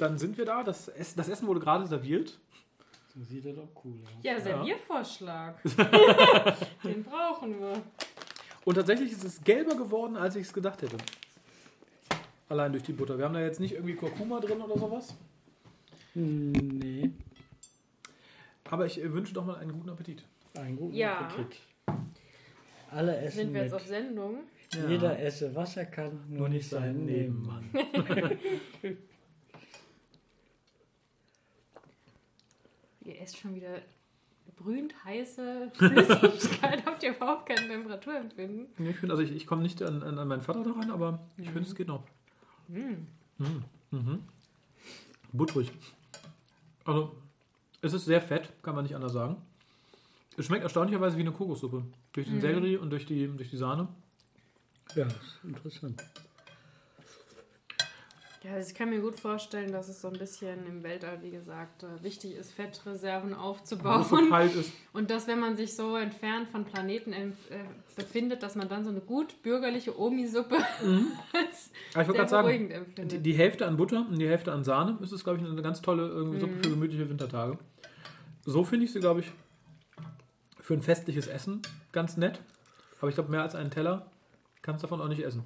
Dann 0.00 0.18
sind 0.18 0.36
wir 0.38 0.44
da. 0.44 0.62
Das, 0.62 0.88
Ess 0.88 1.14
das 1.14 1.28
Essen 1.28 1.46
wurde 1.46 1.60
gerade 1.60 1.86
serviert. 1.86 2.38
So 3.14 3.22
sieht 3.22 3.44
das 3.44 3.56
auch 3.58 3.68
cool 3.84 3.94
aus. 4.04 4.24
Ja, 4.24 4.40
Serviervorschlag. 4.40 5.62
Den 6.82 7.04
brauchen 7.04 7.60
wir. 7.60 7.82
Und 8.64 8.74
tatsächlich 8.74 9.12
ist 9.12 9.24
es 9.24 9.42
gelber 9.44 9.76
geworden, 9.76 10.16
als 10.16 10.36
ich 10.36 10.42
es 10.46 10.52
gedacht 10.52 10.82
hätte. 10.82 10.96
Allein 12.48 12.72
durch 12.72 12.82
die 12.84 12.92
Butter. 12.92 13.16
Wir 13.18 13.24
haben 13.26 13.34
da 13.34 13.40
jetzt 13.40 13.60
nicht 13.60 13.72
irgendwie 13.74 13.94
Kurkuma 13.94 14.40
drin 14.40 14.60
oder 14.60 14.78
sowas. 14.78 15.14
Nee, 16.14 17.10
Aber 18.70 18.86
ich 18.86 19.00
äh, 19.02 19.12
wünsche 19.12 19.34
doch 19.34 19.44
mal 19.44 19.56
einen 19.56 19.72
guten 19.72 19.90
Appetit. 19.90 20.24
einen 20.54 20.76
guten 20.76 20.94
Ja. 20.94 21.20
Appetit. 21.20 21.60
Alle 22.90 23.16
essen 23.18 23.36
Sind 23.38 23.54
wir 23.54 23.62
jetzt 23.62 23.72
mit. 23.72 23.80
auf 23.80 23.86
Sendung? 23.86 24.38
Jeder 24.88 25.18
esse, 25.20 25.54
was 25.54 25.76
er 25.76 25.86
kann, 25.86 26.20
nur 26.28 26.48
nicht 26.48 26.68
seinen 26.68 27.04
Nebenmann. 27.04 27.70
Ihr 33.04 33.20
esst 33.20 33.38
schon 33.38 33.54
wieder 33.54 33.80
brühend 34.56 34.94
heiße 35.04 35.70
Flüssigkeit. 35.74 36.84
Habt 36.86 37.02
ihr 37.02 37.14
überhaupt 37.14 37.46
kein 37.46 37.68
Temperaturempfinden? 37.68 38.66
Nee, 38.78 38.90
Ich 38.90 38.96
finde, 38.96 39.14
also 39.14 39.22
ich, 39.24 39.32
ich 39.32 39.46
komme 39.46 39.62
nicht 39.62 39.82
an, 39.82 40.02
an, 40.02 40.18
an 40.18 40.28
meinen 40.28 40.42
Vater 40.42 40.62
da 40.62 40.72
rein, 40.72 40.90
aber 40.90 41.20
ich 41.36 41.46
finde, 41.50 41.68
es 41.68 41.74
geht 41.74 41.88
noch. 41.88 42.04
Mhm. 42.68 43.06
Mhm. 43.90 44.22
Butterig. 45.32 45.70
Also, 46.84 47.16
es 47.80 47.92
ist 47.92 48.04
sehr 48.04 48.20
fett, 48.20 48.52
kann 48.62 48.74
man 48.74 48.84
nicht 48.84 48.94
anders 48.94 49.12
sagen. 49.12 49.36
Es 50.36 50.46
schmeckt 50.46 50.62
erstaunlicherweise 50.64 51.16
wie 51.16 51.22
eine 51.22 51.32
Kokossuppe. 51.32 51.84
Durch 52.12 52.26
den 52.26 52.40
Sellerie 52.40 52.76
und 52.76 52.90
durch 52.90 53.06
die, 53.06 53.26
durch 53.28 53.50
die 53.50 53.56
Sahne. 53.56 53.88
Ja, 54.94 55.06
ist 55.06 55.40
interessant. 55.42 56.02
Ja, 58.44 58.52
also 58.52 58.68
ich 58.68 58.74
kann 58.74 58.90
mir 58.90 59.00
gut 59.00 59.18
vorstellen, 59.18 59.72
dass 59.72 59.88
es 59.88 60.02
so 60.02 60.08
ein 60.08 60.18
bisschen 60.18 60.66
im 60.66 60.82
Weltall, 60.82 61.22
wie 61.22 61.30
gesagt, 61.30 61.82
äh, 61.82 62.02
wichtig 62.02 62.34
ist, 62.34 62.52
Fettreserven 62.52 63.30
es 63.32 63.36
so 63.38 63.42
aufzubauen. 63.42 64.28
kalt 64.28 64.54
ist. 64.54 64.70
Und 64.92 65.08
dass, 65.10 65.26
wenn 65.26 65.40
man 65.40 65.56
sich 65.56 65.74
so 65.74 65.96
entfernt 65.96 66.50
von 66.50 66.66
Planeten 66.66 67.14
äh, 67.14 67.30
befindet, 67.96 68.42
dass 68.42 68.54
man 68.54 68.68
dann 68.68 68.84
so 68.84 68.90
eine 68.90 69.00
gut 69.00 69.42
bürgerliche 69.42 69.98
Omi-Suppe 69.98 70.56
als 70.82 70.82
Aber 70.82 70.86
Mhm. 70.86 71.06
ich 71.16 71.94
sehr 71.94 72.06
wollte 72.06 72.12
gerade 72.12 72.28
sagen, 72.28 72.46
beruhigend 72.48 72.70
die, 72.70 72.74
empfindet. 72.74 73.26
die 73.26 73.32
Hälfte 73.32 73.66
an 73.66 73.76
Butter 73.78 74.06
und 74.10 74.18
die 74.18 74.28
Hälfte 74.28 74.52
an 74.52 74.62
Sahne 74.62 74.98
ist 75.02 75.12
es, 75.12 75.24
glaube 75.24 75.38
ich, 75.40 75.46
eine 75.48 75.62
ganz 75.62 75.80
tolle 75.80 76.06
irgendwie 76.06 76.40
Suppe 76.40 76.54
für 76.62 76.68
gemütliche 76.70 77.08
Wintertage. 77.08 77.58
So 78.44 78.62
finde 78.62 78.84
ich 78.84 78.92
sie, 78.92 79.00
glaube 79.00 79.20
ich, 79.20 79.32
für 80.60 80.74
ein 80.74 80.82
festliches 80.82 81.28
Essen 81.28 81.62
ganz 81.92 82.18
nett. 82.18 82.40
Aber 83.00 83.08
ich 83.08 83.14
glaube, 83.14 83.30
mehr 83.30 83.40
als 83.42 83.54
einen 83.54 83.70
Teller 83.70 84.10
kannst 84.60 84.82
du 84.82 84.86
davon 84.86 85.00
auch 85.00 85.08
nicht 85.08 85.22
essen. 85.22 85.44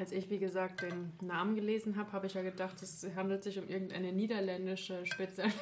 Als 0.00 0.12
ich, 0.12 0.30
wie 0.30 0.38
gesagt, 0.38 0.80
den 0.80 1.12
Namen 1.20 1.54
gelesen 1.54 1.96
habe, 1.96 2.10
habe 2.12 2.26
ich 2.26 2.32
ja 2.32 2.40
gedacht, 2.40 2.82
es 2.82 3.06
handelt 3.14 3.44
sich 3.44 3.58
um 3.58 3.68
irgendeine 3.68 4.14
niederländische 4.14 5.04
Spezialität. 5.04 5.54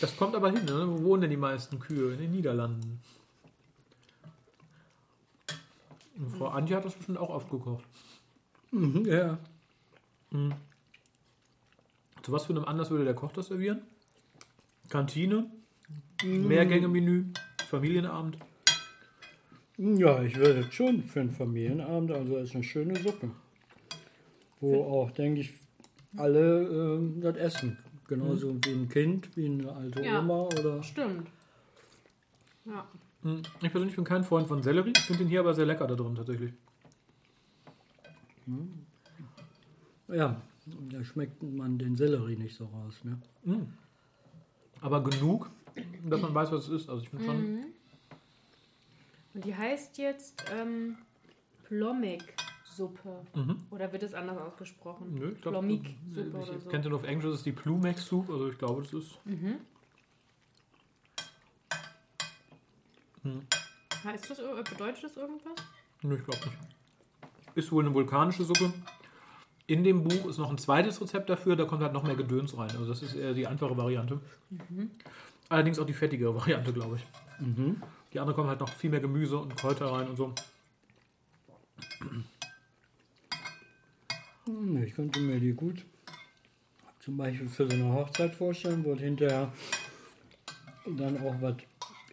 Das 0.00 0.16
kommt 0.16 0.34
aber 0.34 0.50
hin, 0.50 0.64
ne? 0.64 0.86
Wo 0.88 1.02
wohnen 1.04 1.20
denn 1.20 1.30
die 1.30 1.36
meisten 1.36 1.78
Kühe? 1.78 2.14
In 2.14 2.18
den 2.18 2.30
Niederlanden. 2.30 2.98
Und 6.16 6.30
Frau 6.30 6.46
Antje 6.46 6.76
hat 6.76 6.86
das 6.86 6.94
bestimmt 6.94 7.18
auch 7.18 7.28
oft 7.28 7.50
gekocht. 7.50 7.84
Mhm, 8.70 9.04
ja. 9.04 9.36
Zu 12.22 12.32
was 12.32 12.46
für 12.46 12.54
einem 12.54 12.64
Anlass 12.64 12.88
würde 12.88 13.04
der 13.04 13.12
Koch 13.12 13.32
das 13.32 13.48
servieren? 13.48 13.82
Kantine? 14.88 15.44
Mehrgänge-Menü? 16.24 17.34
Familienabend? 17.68 18.38
Ja, 19.82 20.22
ich 20.22 20.36
würde 20.36 20.60
jetzt 20.60 20.74
schon 20.74 21.02
für 21.04 21.20
einen 21.20 21.30
Familienabend, 21.30 22.10
also 22.12 22.36
ist 22.36 22.54
eine 22.54 22.62
schöne 22.62 22.96
Suppe. 23.00 23.30
Wo 24.60 24.82
auch, 24.84 25.10
denke 25.12 25.40
ich, 25.40 25.54
alle 26.18 26.64
ähm, 26.68 27.22
das 27.22 27.36
essen. 27.38 27.78
Genauso 28.06 28.54
wie 28.62 28.72
ein 28.72 28.90
Kind, 28.90 29.34
wie 29.38 29.46
eine 29.46 29.72
alte 29.72 30.04
Ja. 30.04 30.20
Oma 30.20 30.42
oder. 30.58 30.82
Stimmt. 30.82 31.28
Ja. 32.66 32.86
Hm, 33.22 33.40
Ich 33.62 33.70
persönlich 33.70 33.96
bin 33.96 34.04
kein 34.04 34.22
Freund 34.22 34.48
von 34.48 34.62
Sellerie. 34.62 34.92
Ich 34.94 35.02
finde 35.04 35.22
ihn 35.22 35.30
hier 35.30 35.40
aber 35.40 35.54
sehr 35.54 35.64
lecker 35.64 35.86
da 35.86 35.94
drin 35.94 36.14
tatsächlich. 36.14 36.52
Ja, 40.08 40.42
da 40.90 41.04
schmeckt 41.04 41.42
man 41.42 41.78
den 41.78 41.96
Sellerie 41.96 42.36
nicht 42.36 42.54
so 42.56 42.66
raus. 42.66 43.00
Ne? 43.02 43.66
Aber 44.82 45.02
genug, 45.04 45.50
dass 46.04 46.20
man 46.20 46.34
weiß, 46.34 46.52
was 46.52 46.68
es 46.68 46.82
ist. 46.82 46.90
Also 46.90 47.02
ich 47.02 47.08
finde 47.08 47.24
schon. 47.24 47.58
Und 49.34 49.44
die 49.44 49.54
heißt 49.54 49.98
jetzt 49.98 50.44
ähm, 50.52 50.98
Plommek-Suppe. 51.64 53.22
Oder 53.70 53.92
wird 53.92 54.02
es 54.02 54.14
anders 54.14 54.38
ausgesprochen? 54.38 55.14
Nö, 55.14 55.32
ich 55.32 55.40
glaub, 55.40 55.54
Plomik-Suppe 55.54 56.28
ich 56.28 56.34
oder 56.34 56.60
so. 56.60 56.68
kenne 56.68 56.82
den 56.82 56.92
auf 56.94 57.04
Englisch, 57.04 57.26
das 57.26 57.34
ist 57.36 57.46
die 57.46 57.52
Plumex 57.52 58.04
Soup. 58.06 58.28
Also 58.28 58.48
ich 58.48 58.58
glaube, 58.58 58.82
das 58.82 58.92
ist. 58.92 59.18
Heißt 64.04 64.30
das, 64.30 64.38
bedeutet 64.38 65.04
das 65.04 65.16
irgendwas? 65.16 65.52
Nö, 66.02 66.16
ich 66.16 66.24
glaube 66.24 66.38
nicht. 66.46 66.58
Ist 67.54 67.70
wohl 67.70 67.84
eine 67.84 67.94
vulkanische 67.94 68.44
Suppe. 68.44 68.72
In 69.66 69.84
dem 69.84 70.02
Buch 70.02 70.26
ist 70.26 70.38
noch 70.38 70.50
ein 70.50 70.58
zweites 70.58 71.00
Rezept 71.00 71.30
dafür, 71.30 71.54
da 71.54 71.64
kommt 71.64 71.82
halt 71.82 71.92
noch 71.92 72.02
mehr 72.02 72.16
Gedöns 72.16 72.56
rein. 72.56 72.70
Also 72.70 72.86
das 72.86 73.02
ist 73.02 73.14
eher 73.14 73.34
die 73.34 73.46
einfache 73.46 73.76
Variante. 73.76 74.20
Allerdings 75.48 75.78
auch 75.78 75.86
die 75.86 75.92
fettigere 75.92 76.34
Variante, 76.34 76.72
glaube 76.72 76.96
ich. 76.96 77.06
Die 78.12 78.18
andere 78.18 78.34
kommt 78.34 78.48
halt 78.48 78.60
noch 78.60 78.68
viel 78.68 78.90
mehr 78.90 79.00
Gemüse 79.00 79.38
und 79.38 79.56
Kräuter 79.56 79.86
rein 79.92 80.08
und 80.08 80.16
so. 80.16 80.34
Hm, 84.46 84.82
Ich 84.82 84.94
könnte 84.94 85.20
mir 85.20 85.38
die 85.38 85.52
gut 85.52 85.84
zum 87.00 87.16
Beispiel 87.16 87.48
für 87.48 87.66
so 87.66 87.74
eine 87.74 87.92
Hochzeit 87.92 88.34
vorstellen, 88.34 88.84
wo 88.84 88.92
es 88.92 89.00
hinterher 89.00 89.50
dann 90.86 91.16
auch 91.26 91.34
was 91.40 91.56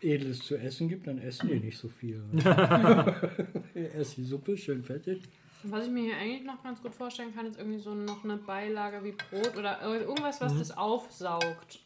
Edles 0.01 0.39
zu 0.39 0.55
essen 0.55 0.88
gibt, 0.88 1.07
dann 1.07 1.17
essen 1.19 1.49
die 1.49 1.60
nicht 1.60 1.77
so 1.77 1.89
viel. 1.89 2.21
Erst 3.73 4.17
die 4.17 4.23
Suppe, 4.23 4.55
schön 4.57 4.83
fettig. 4.83 5.23
Was 5.63 5.86
ich 5.88 5.91
mir 5.91 6.03
hier 6.03 6.17
eigentlich 6.17 6.43
noch 6.45 6.62
ganz 6.63 6.81
gut 6.81 6.93
vorstellen 6.93 7.33
kann, 7.36 7.45
ist 7.47 7.57
irgendwie 7.57 7.79
so 7.79 7.93
noch 7.95 8.23
eine 8.23 8.38
Beilage 8.38 9.03
wie 9.03 9.12
Brot 9.12 9.57
oder 9.57 9.81
irgendwas, 9.81 10.39
was 10.39 10.57
das 10.57 10.71
aufsaugt. 10.71 11.79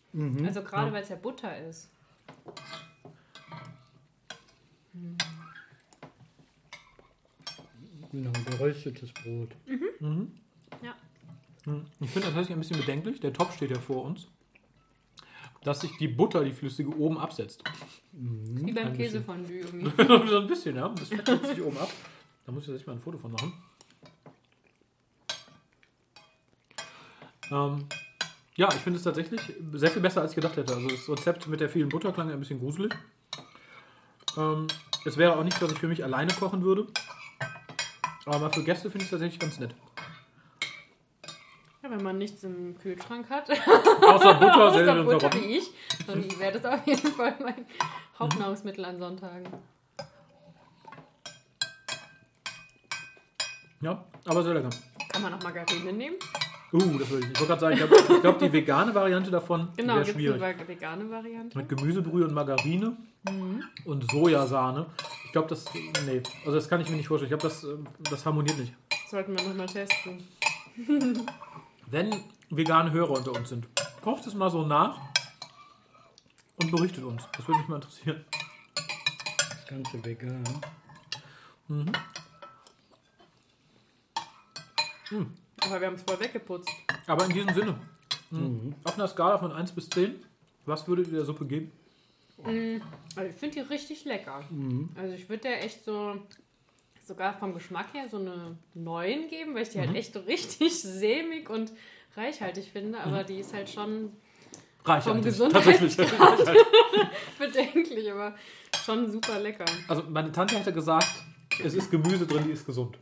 Also 0.46 0.62
gerade 0.62 0.92
weil 0.92 1.04
es 1.04 1.10
ja 1.10 1.16
Butter 1.16 1.58
ist. 1.68 1.90
Genau, 8.12 8.32
geröstetes 8.50 9.12
Brot. 9.14 9.56
Ja. 10.84 10.96
Hm, 11.66 11.86
Ich 12.00 12.10
finde 12.10 12.28
das 12.28 12.36
tatsächlich 12.36 12.52
ein 12.52 12.60
bisschen 12.60 12.78
bedenklich. 12.80 13.20
Der 13.20 13.32
Topf 13.34 13.56
steht 13.56 13.72
ja 13.72 13.80
vor 13.80 14.04
uns. 14.04 14.28
Dass 15.64 15.82
sich 15.82 15.96
die 15.98 16.08
Butter, 16.08 16.44
die 16.44 16.52
flüssige, 16.52 16.90
oben 16.98 17.18
absetzt. 17.20 17.64
Wie 18.12 18.72
beim 18.74 18.94
Käsefondue 18.94 19.60
irgendwie. 19.60 20.28
so 20.30 20.40
ein 20.40 20.48
bisschen, 20.48 20.76
ja. 20.76 20.90
Das 20.90 21.08
setzt 21.10 21.46
sich 21.48 21.62
oben 21.62 21.78
ab. 21.78 21.90
Da 22.46 22.52
muss 22.52 22.64
ich 22.64 22.68
tatsächlich 22.68 22.88
mal 22.88 22.94
ein 22.94 23.00
Foto 23.00 23.18
von 23.20 23.32
machen. 23.32 23.54
Ähm, 27.52 27.86
ja, 28.56 28.70
ich 28.70 28.80
finde 28.80 28.98
es 28.98 29.04
tatsächlich 29.04 29.40
sehr 29.74 29.92
viel 29.92 30.02
besser, 30.02 30.22
als 30.22 30.32
ich 30.32 30.36
gedacht 30.36 30.58
hätte. 30.58 30.74
Also 30.74 30.88
das 30.90 31.08
Rezept 31.10 31.48
mit 31.48 31.60
der 31.60 31.70
vielen 31.70 31.90
Butter 31.90 32.12
klang 32.12 32.32
ein 32.32 32.40
bisschen 32.40 32.60
gruselig. 32.60 32.96
Ähm, 34.38 34.68
es 35.06 35.18
wäre 35.18 35.36
auch 35.36 35.44
nicht, 35.44 35.62
was 35.62 35.72
ich 35.72 35.80
für 35.80 35.88
mich 35.88 36.04
alleine 36.04 36.34
kochen 36.34 36.64
würde. 36.64 36.88
Aber 38.26 38.52
für 38.52 38.64
Gäste 38.64 38.90
finde 38.90 39.00
ich 39.00 39.06
es 39.06 39.12
tatsächlich 39.12 39.40
ganz 39.40 39.60
nett. 39.60 39.76
Ja, 41.82 41.90
wenn 41.90 42.04
man 42.04 42.18
nichts 42.20 42.44
im 42.44 42.78
Kühlschrank 42.78 43.30
hat, 43.30 43.50
Außer 43.50 44.34
Butter, 44.36 44.68
außer 44.68 44.74
Sellerie 44.86 45.00
und 45.00 45.06
Butter 45.08 45.34
wie 45.34 45.58
ich, 45.58 45.72
dann 46.06 46.40
wäre 46.40 46.60
das 46.60 46.66
auf 46.66 46.86
jeden 46.86 47.12
Fall 47.12 47.36
mein 47.42 47.66
Hauptnahrungsmittel 48.20 48.86
an 48.86 49.00
Sonntagen. 49.00 49.48
Ja, 53.82 54.06
aber 54.26 54.44
sehr 54.44 54.54
lecker. 54.54 54.70
Kann 55.12 55.24
man 55.24 55.34
auch 55.34 55.42
Margarine 55.42 55.92
nehmen? 55.92 56.18
Uh, 56.74 56.78
das 57.00 57.10
würde 57.10 57.24
ich 57.26 57.30
nicht. 57.30 57.32
Ich 57.34 57.40
wollte 57.40 57.46
gerade 57.48 57.60
sagen, 57.60 57.74
ich 57.74 57.80
glaube, 58.06 58.22
glaub, 58.22 58.40
die 58.40 58.54
vegane 58.54 58.96
Variante 58.96 59.30
davon 59.30 59.70
Genau, 59.76 59.96
wäre 59.96 60.06
gibt 60.06 60.18
es 60.18 60.24
schwierig. 60.24 60.42
eine 60.42 60.68
vegane 60.68 61.10
Variante. 61.12 61.58
Mit 61.58 61.68
Gemüsebrühe 61.70 62.24
und 62.26 62.34
Margarine 62.34 62.96
Mhm. 63.30 63.64
und 63.86 64.10
Sojasahne. 64.10 64.86
Ich 65.26 65.32
glaube, 65.34 65.50
das. 65.50 65.66
Nee, 66.06 66.24
also 66.46 66.54
das 66.54 66.70
kann 66.70 66.80
ich 66.82 66.90
mir 66.90 66.96
nicht 66.96 67.08
vorstellen. 67.08 67.32
Ich 67.32 67.40
glaube, 67.40 67.54
das, 67.54 67.64
ähm, 67.66 67.86
das 68.10 68.26
harmoniert 68.26 68.58
nicht. 68.58 68.74
Sollten 69.10 69.38
wir 69.38 69.44
nochmal 69.48 69.68
testen. 69.68 70.24
Wenn 71.88 72.16
vegane 72.50 72.92
Hörer 72.92 73.12
unter 73.12 73.34
uns 73.34 73.50
sind, 73.50 73.68
kocht 74.02 74.26
es 74.26 74.34
mal 74.34 74.50
so 74.50 74.66
nach 74.66 74.98
und 76.62 76.72
berichtet 76.72 77.04
uns. 77.04 77.28
Das 77.36 77.46
würde 77.48 77.60
mich 77.60 77.68
mal 77.68 77.76
interessieren. 77.76 78.24
Das 78.76 79.68
Ganze 79.68 80.06
vegan. 80.06 80.44
Aber 85.66 85.80
wir 85.80 85.88
haben 85.88 85.96
es 85.96 86.04
voll 86.04 86.20
weggeputzt. 86.20 86.70
Aber 87.08 87.26
in 87.26 87.32
diesem 87.34 87.54
Sinne, 87.54 87.80
mh, 88.32 88.76
auf 88.84 88.96
einer 88.96 89.08
Skala 89.08 89.38
von 89.38 89.52
1 89.52 89.72
bis 89.74 89.90
10, 89.90 90.16
was 90.66 90.88
würdet 90.88 91.08
ihr 91.08 91.14
der 91.18 91.26
Suppe 91.26 91.46
geben? 91.46 91.72
Also 92.44 93.30
ich 93.30 93.36
finde 93.36 93.56
die 93.56 93.60
richtig 93.62 94.06
lecker. 94.06 94.44
Also 94.96 95.14
ich 95.14 95.30
würde 95.30 95.44
der 95.44 95.64
echt 95.64 95.86
so, 95.86 96.16
sogar 97.06 97.38
vom 97.38 97.54
Geschmack 97.54 97.94
her, 97.94 98.08
so 98.10 98.18
eine 98.18 98.58
9 98.74 99.28
geben, 99.30 99.54
weil 99.54 99.64
ich 99.64 99.70
die 99.70 99.80
halt 99.80 99.96
echt 99.96 100.14
so 100.14 100.22
richtig 100.22 100.80
sämig 100.82 101.50
und 101.50 101.72
reichhaltig 102.16 102.72
finde. 102.72 103.00
Aber 103.00 103.24
die 103.24 103.40
ist 103.40 103.54
halt 103.54 103.70
schon 103.70 104.12
Vom. 105.02 105.22
Gesundheitsgrad. 105.22 106.10
Tatsächlich. 106.18 106.64
bedenklich, 107.40 108.12
aber 108.12 108.36
schon 108.84 109.12
super 109.12 109.40
lecker. 109.40 109.66
Also 109.88 110.04
meine 110.10 110.32
Tante 110.32 110.56
hätte 110.58 110.74
gesagt, 110.74 111.24
es 111.64 111.74
ist 111.76 111.92
Gemüse 111.92 112.26
drin, 112.26 112.44
die 112.48 112.52
ist 112.52 112.66
gesund. 112.66 112.98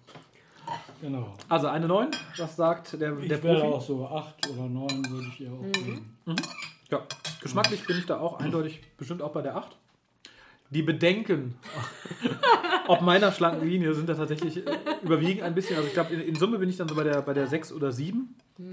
Genau. 1.02 1.34
Also 1.48 1.68
eine 1.68 1.88
9, 1.88 2.10
was 2.38 2.56
sagt 2.56 3.00
der, 3.00 3.18
Ich 3.20 3.28
der 3.30 3.42
wäre 3.44 3.62
Profi? 3.62 3.74
auch 3.74 3.82
so 3.82 4.08
8 4.08 4.50
oder 4.50 4.68
9 4.68 5.10
würde 5.10 5.28
ich 5.28 5.42
ihr 5.42 5.52
auch 5.54 5.72
geben. 5.72 6.16
Ja, 6.92 7.02
geschmacklich 7.42 7.86
bin 7.86 7.98
ich 7.98 8.06
da 8.06 8.20
auch 8.20 8.40
eindeutig 8.40 8.82
bestimmt 8.98 9.22
auch 9.22 9.32
bei 9.32 9.42
der 9.42 9.56
8. 9.56 9.78
Die 10.72 10.84
Bedenken 10.84 11.56
ob 12.88 13.02
meiner 13.02 13.32
schlanken 13.32 13.68
Linie 13.68 13.94
sind 13.94 14.10
da 14.10 14.16
tatsächlich 14.16 14.58
äh, 14.66 14.78
überwiegen 15.04 15.42
ein 15.44 15.56
bisschen. 15.56 15.76
Also 15.78 15.88
ich 15.88 15.94
glaube, 15.94 16.14
in, 16.14 16.22
in 16.22 16.36
Summe 16.36 16.58
bin 16.60 16.70
ich 16.70 16.78
dann 16.78 16.88
so 16.88 16.96
bei 16.96 17.04
der, 17.04 17.22
bei 17.22 17.34
der 17.34 17.48
6 17.48 17.72
oder 17.72 17.92
7. 17.92 18.36
Äh, 18.58 18.64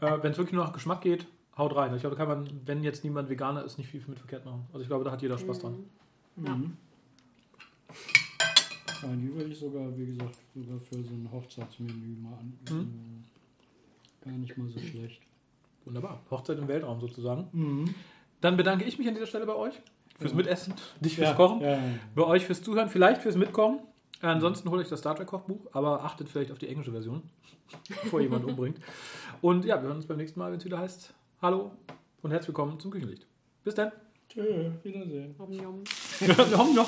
Wenn 0.00 0.32
es 0.32 0.38
wirklich 0.38 0.52
nur 0.52 0.64
nach 0.64 0.72
Geschmack 0.72 1.00
geht, 1.00 1.26
haut 1.56 1.74
rein. 1.76 1.94
Ich 1.94 2.00
glaube, 2.02 2.16
da 2.16 2.24
kann 2.24 2.44
man, 2.44 2.60
wenn 2.66 2.82
jetzt 2.82 3.04
niemand 3.04 3.28
Veganer 3.28 3.64
ist, 3.64 3.78
nicht 3.78 3.88
viel 3.90 4.02
mit 4.06 4.18
verkehrt 4.18 4.44
machen. 4.44 4.66
Also 4.72 4.82
ich 4.82 4.88
glaube, 4.88 5.04
da 5.04 5.10
hat 5.12 5.22
jeder 5.22 5.38
Spaß 5.38 5.60
dran. 5.60 5.84
Ja. 6.44 6.56
Ja, 9.02 9.08
die 9.16 9.34
würde 9.34 9.50
ich 9.50 9.58
sogar, 9.58 9.96
wie 9.96 10.06
gesagt, 10.06 10.36
sogar 10.54 10.78
für 10.80 10.94
so 11.02 11.10
ein 11.14 11.28
Hochzeitsmenü 11.32 12.16
mal 12.22 12.34
an. 12.38 13.24
Gar 14.24 14.32
nicht 14.34 14.56
mal 14.56 14.68
so 14.68 14.78
schlecht. 14.78 15.20
Wunderbar. 15.84 16.20
Hochzeit 16.30 16.58
im 16.58 16.68
Weltraum 16.68 17.00
sozusagen. 17.00 17.48
Mhm. 17.52 17.94
Dann 18.40 18.56
bedanke 18.56 18.84
ich 18.84 18.98
mich 18.98 19.08
an 19.08 19.14
dieser 19.14 19.26
Stelle 19.26 19.46
bei 19.46 19.54
euch 19.54 19.74
fürs 20.18 20.30
Ja. 20.32 20.36
Mitessen, 20.36 20.74
dich 21.00 21.16
fürs 21.16 21.30
Ja, 21.30 21.34
Kochen, 21.34 21.60
ja, 21.60 21.72
ja. 21.72 21.82
bei 22.14 22.22
euch 22.24 22.44
fürs 22.44 22.62
Zuhören, 22.62 22.88
vielleicht 22.88 23.22
fürs 23.22 23.36
Mitkommen. 23.36 23.80
Äh, 24.22 24.26
ansonsten 24.26 24.70
holt 24.70 24.80
euch 24.80 24.88
das 24.88 25.00
Star 25.00 25.16
Trek 25.16 25.26
Kochbuch, 25.26 25.66
aber 25.72 26.04
achtet 26.04 26.28
vielleicht 26.28 26.52
auf 26.52 26.58
die 26.58 26.68
englische 26.68 26.92
Version, 26.92 27.22
bevor 27.88 28.20
jemand 28.20 28.44
umbringt. 28.44 28.78
Und 29.40 29.64
ja, 29.64 29.76
wir 29.82 29.88
hören 29.88 29.96
uns 29.96 30.06
beim 30.06 30.18
nächsten 30.18 30.38
Mal, 30.38 30.52
wenn 30.52 30.58
es 30.58 30.64
wieder 30.64 30.78
heißt 30.78 31.12
Hallo 31.40 31.72
und 32.22 32.30
herzlich 32.30 32.48
willkommen 32.48 32.78
zum 32.78 32.92
Küchenlicht. 32.92 33.26
Bis 33.64 33.74
dann. 33.74 33.90
Tschö, 34.28 34.70
Wiedersehen. 34.84 35.34
Nom, 35.36 35.50
nom. 35.56 35.84
Nom, 36.56 36.74
nom. 36.76 36.86